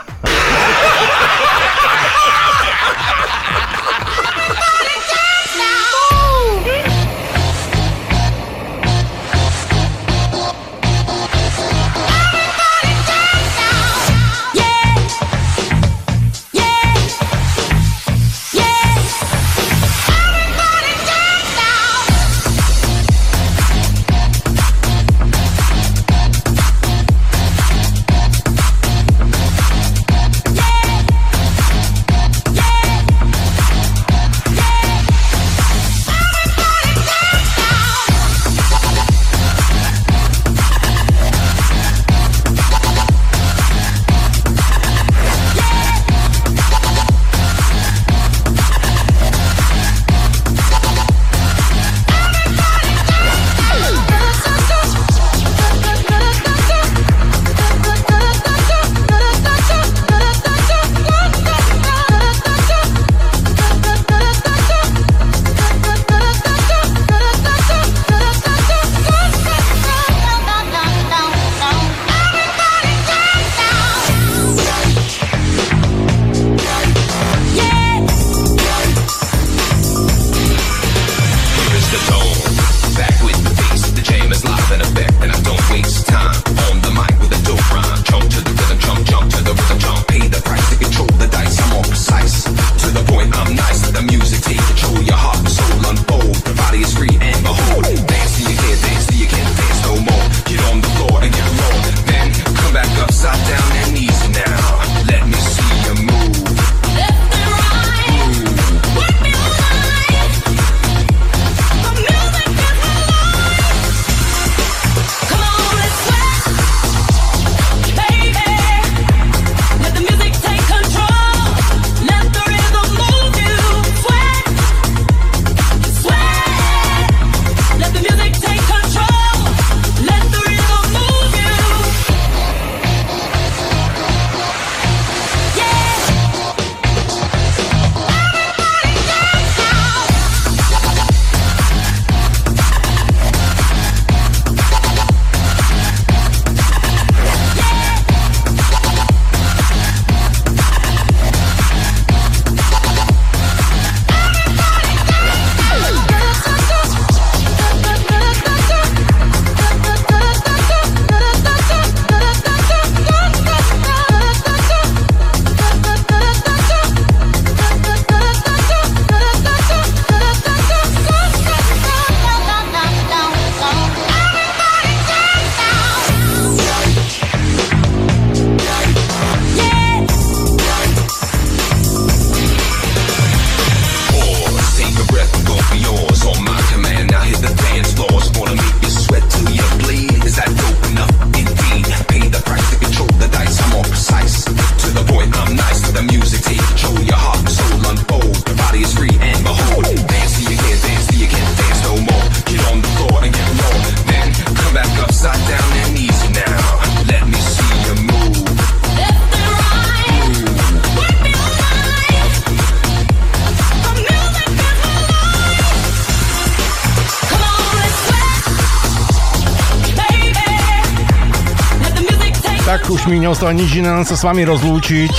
[223.36, 225.12] Neostalo nič iné, len sa s vami rozlúčiť.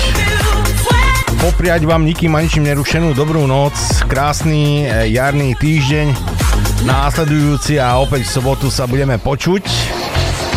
[1.37, 3.77] Popriať vám nikým a ničím nerušenú dobrú noc,
[4.09, 6.17] krásny e, jarný týždeň,
[6.81, 9.69] následujúci a opäť v sobotu sa budeme počuť.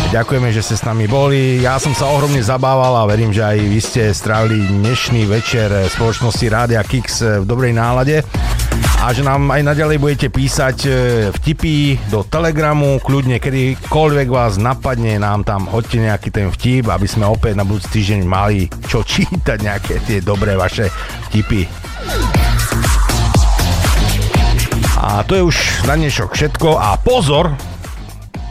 [0.09, 1.61] Ďakujeme, že ste s nami boli.
[1.61, 6.45] Ja som sa ohromne zabával a verím, že aj vy ste strávili dnešný večer spoločnosti
[6.49, 8.25] Rádia Kix v dobrej nálade
[9.01, 10.89] a že nám aj naďalej budete písať e,
[11.33, 17.25] vtipy do Telegramu, kľudne kedykoľvek vás napadne, nám tam hoďte nejaký ten vtip, aby sme
[17.25, 20.93] opäť na budúci týždeň mali čo čítať, nejaké tie dobré vaše
[21.33, 21.65] vtipy.
[25.01, 25.57] A to je už
[25.89, 27.57] na dnešok všetko a pozor,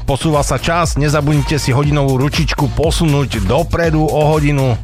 [0.03, 4.75] posúva sa čas, nezabudnite si hodinovú ručičku posunúť dopredu o hodinu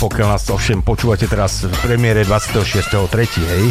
[0.00, 3.52] pokiaľ nás ovšem počúvate teraz v premiére 26.3.
[3.52, 3.64] hej.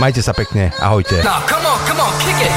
[0.00, 1.20] Majte sa pekne, ahojte.
[1.20, 2.52] Now, come on, come on, kick it.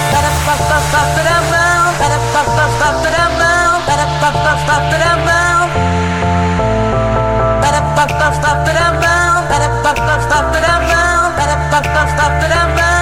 [12.26, 12.95] Freestyle